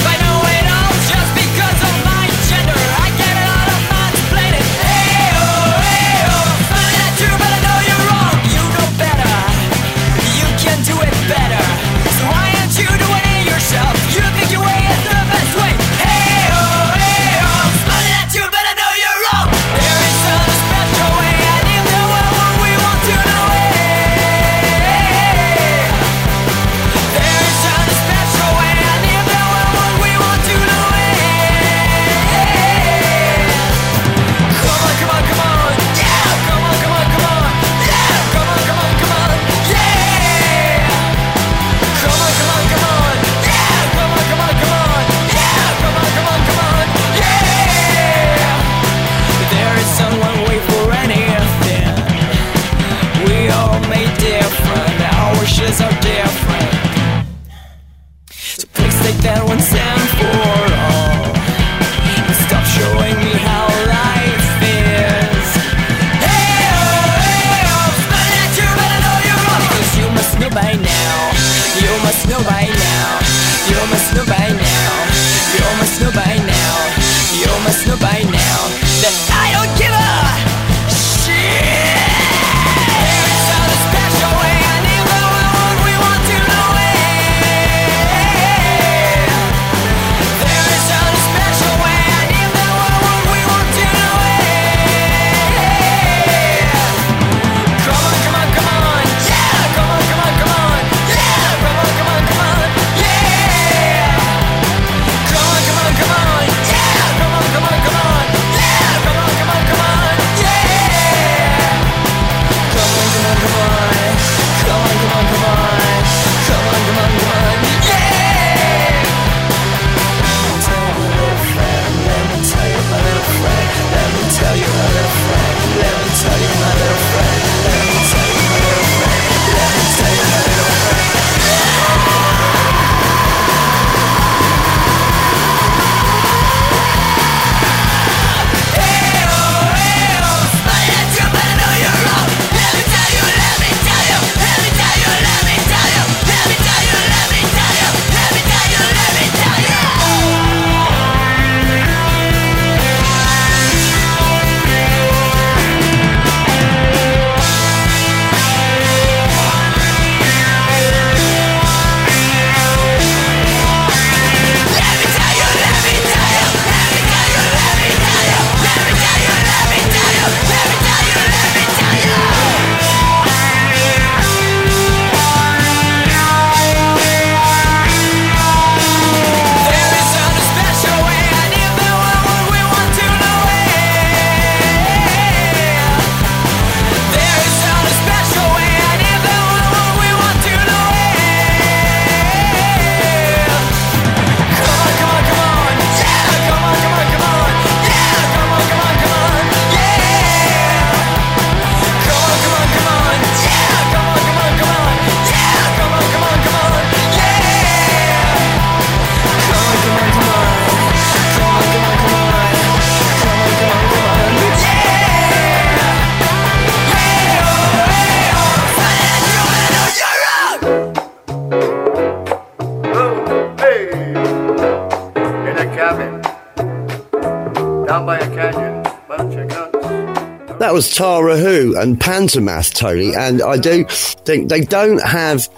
That 230.60 230.72
was 230.74 230.94
Tarah 230.94 231.38
Who 231.38 231.76
and 231.80 231.98
Pantomath, 231.98 232.74
Tony, 232.74 233.14
and 233.14 233.40
I 233.42 233.56
do 233.56 233.84
think 233.88 234.48
they 234.50 234.60
don't 234.60 235.02
have 235.02 235.48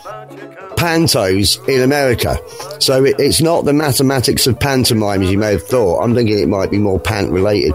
pantos 0.76 1.58
in 1.68 1.82
America, 1.82 2.38
so 2.78 3.04
it, 3.04 3.16
it's 3.18 3.40
not 3.40 3.64
the 3.64 3.72
mathematics 3.72 4.46
of 4.46 4.58
pantomime 4.58 5.22
as 5.22 5.30
you 5.30 5.38
may 5.38 5.52
have 5.52 5.62
thought. 5.64 6.00
I'm 6.02 6.14
thinking 6.14 6.38
it 6.38 6.48
might 6.48 6.70
be 6.70 6.78
more 6.78 7.00
pant 7.00 7.30
related. 7.32 7.74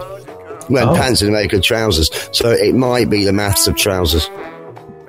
When 0.68 0.86
Oh. 0.88 0.94
pants 0.94 1.22
in 1.22 1.28
America 1.28 1.60
trousers, 1.60 2.10
so 2.32 2.50
it 2.50 2.74
might 2.74 3.08
be 3.08 3.24
the 3.24 3.32
maths 3.32 3.66
of 3.66 3.76
trousers. 3.76 4.26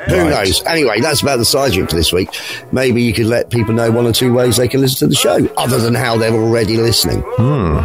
Who 0.07 0.15
Right. 0.15 0.29
knows? 0.29 0.63
Anyway, 0.65 1.01
that's 1.01 1.21
about 1.21 1.37
the 1.39 1.45
side 1.45 1.73
trip 1.73 1.89
for 1.89 1.95
this 1.97 2.13
week. 2.13 2.29
Maybe 2.71 3.01
you 3.01 3.11
could 3.13 3.25
let 3.27 3.49
people 3.49 3.73
know 3.73 3.91
one 3.91 4.05
or 4.07 4.13
two 4.13 4.31
ways 4.33 4.55
they 4.55 4.69
can 4.69 4.79
listen 4.81 4.99
to 4.99 5.07
the 5.07 5.15
show, 5.15 5.49
other 5.57 5.77
than 5.79 5.95
how 5.95 6.15
they're 6.17 6.33
already 6.33 6.77
listening. 6.77 7.19
Hmm. 7.37 7.79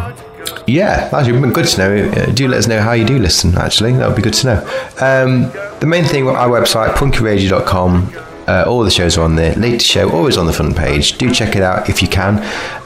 Yeah, 0.67 1.09
actually, 1.13 1.37
it'd 1.37 1.53
good 1.53 1.67
to 1.67 1.77
know. 1.77 2.09
Uh, 2.09 2.25
do 2.31 2.47
let 2.47 2.59
us 2.59 2.67
know 2.67 2.81
how 2.81 2.93
you 2.93 3.05
do 3.05 3.19
listen, 3.19 3.55
actually. 3.57 3.93
That 3.93 4.07
would 4.07 4.15
be 4.15 4.21
good 4.21 4.33
to 4.35 4.47
know. 4.47 4.59
Um, 4.99 5.51
the 5.79 5.85
main 5.87 6.03
thing, 6.03 6.27
our 6.27 6.49
website, 6.49 6.93
punkyradio.com. 6.95 8.11
Uh, 8.47 8.63
all 8.67 8.83
the 8.83 8.91
shows 8.91 9.17
are 9.17 9.23
on 9.23 9.35
there. 9.35 9.55
Latest 9.55 9.87
show 9.87 10.11
always 10.11 10.37
on 10.37 10.45
the 10.45 10.53
front 10.53 10.75
page. 10.77 11.17
Do 11.17 11.33
check 11.33 11.55
it 11.55 11.63
out 11.63 11.89
if 11.89 12.01
you 12.01 12.07
can. 12.07 12.37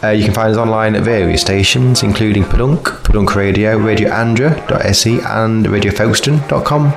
Uh, 0.01 0.09
you 0.09 0.23
can 0.23 0.33
find 0.33 0.51
us 0.51 0.57
online 0.57 0.95
at 0.95 1.03
various 1.03 1.41
stations, 1.41 2.01
including 2.01 2.43
Padunk, 2.43 2.83
Padunk 3.03 3.35
Radio, 3.35 3.77
RadioAndra.se, 3.77 5.19
and 5.19 5.65
RadioFolkston.com. 5.65 6.93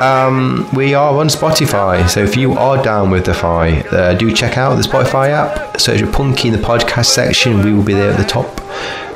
Um, 0.00 0.66
we 0.72 0.94
are 0.94 1.14
on 1.18 1.28
Spotify, 1.28 2.08
so 2.08 2.24
if 2.24 2.36
you 2.36 2.54
are 2.54 2.82
down 2.82 3.10
with 3.10 3.26
the 3.26 3.34
Fi, 3.34 3.80
uh, 3.90 4.14
do 4.14 4.32
check 4.32 4.56
out 4.56 4.76
the 4.76 4.82
Spotify 4.82 5.28
app. 5.28 5.78
Search 5.78 6.00
for 6.00 6.10
Punky 6.10 6.48
in 6.48 6.54
the 6.54 6.60
podcast 6.60 7.06
section. 7.06 7.62
We 7.62 7.74
will 7.74 7.84
be 7.84 7.92
there 7.92 8.10
at 8.10 8.16
the 8.16 8.24
top 8.24 8.60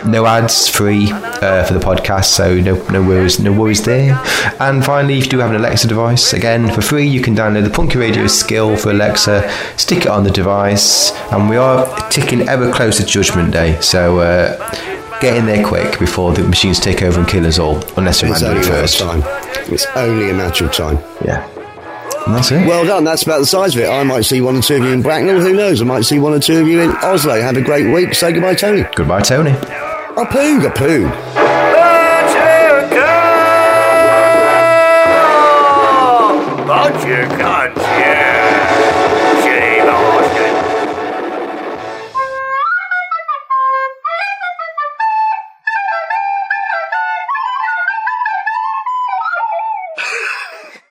no 0.06 0.26
ads 0.26 0.68
free 0.68 1.10
uh, 1.12 1.64
for 1.64 1.72
the 1.72 1.80
podcast 1.80 2.26
so 2.26 2.54
no 2.60 2.74
no 2.88 3.02
worries 3.02 3.40
no 3.40 3.50
worries 3.52 3.82
there 3.84 4.12
and 4.60 4.84
finally 4.84 5.16
if 5.18 5.24
you 5.24 5.30
do 5.30 5.38
have 5.38 5.50
an 5.50 5.56
alexa 5.56 5.88
device 5.88 6.32
again 6.34 6.70
for 6.70 6.82
free 6.82 7.06
you 7.06 7.22
can 7.22 7.34
download 7.34 7.64
the 7.64 7.70
punky 7.70 7.98
radio 7.98 8.26
skill 8.26 8.76
for 8.76 8.90
alexa 8.90 9.48
stick 9.76 10.00
it 10.04 10.08
on 10.08 10.22
the 10.24 10.30
device 10.30 11.12
and 11.32 11.48
we 11.48 11.56
are 11.56 11.86
ticking 12.10 12.46
ever 12.48 12.70
closer 12.72 13.02
to 13.02 13.08
judgment 13.08 13.50
day 13.52 13.80
so 13.80 14.18
uh, 14.18 14.56
get 15.20 15.36
in 15.36 15.46
there 15.46 15.64
quick 15.64 15.98
before 15.98 16.32
the 16.34 16.42
machines 16.42 16.78
take 16.78 17.00
over 17.02 17.18
and 17.20 17.28
kill 17.28 17.46
us 17.46 17.58
all 17.58 17.76
unless 17.96 18.22
we 18.22 18.28
It's 18.30 18.40
handle 18.42 18.58
only 18.58 18.60
it 18.60 18.66
a 18.66 18.70
matter 18.70 18.82
first 18.82 18.98
time. 18.98 19.22
It's 19.72 19.86
only 19.96 20.30
a 20.30 20.34
matter 20.34 20.66
of 20.66 20.72
time. 20.72 20.98
yeah 21.24 21.48
and 22.26 22.34
that's 22.34 22.50
it 22.50 22.66
Well 22.66 22.84
done. 22.86 23.04
That's 23.04 23.22
about 23.22 23.38
the 23.38 23.46
size 23.46 23.74
of 23.76 23.82
it. 23.82 23.88
I 23.88 24.02
might 24.02 24.22
see 24.22 24.40
one 24.40 24.56
or 24.56 24.62
two 24.62 24.76
of 24.76 24.82
you 24.82 24.90
in 24.92 25.02
Bracknell. 25.02 25.40
Who 25.40 25.54
knows? 25.54 25.80
I 25.80 25.84
might 25.84 26.02
see 26.02 26.18
one 26.18 26.32
or 26.32 26.40
two 26.40 26.58
of 26.60 26.68
you 26.68 26.80
in 26.80 26.90
Oslo. 26.90 27.40
Have 27.40 27.56
a 27.56 27.62
great 27.62 27.92
week. 27.92 28.14
Say 28.14 28.32
goodbye, 28.32 28.54
Tony. 28.54 28.84
goodbye 28.96 29.20
tony 29.22 29.50
A 29.50 30.24
poog, 30.26 30.64
a 30.66 30.70
poog. 30.70 31.43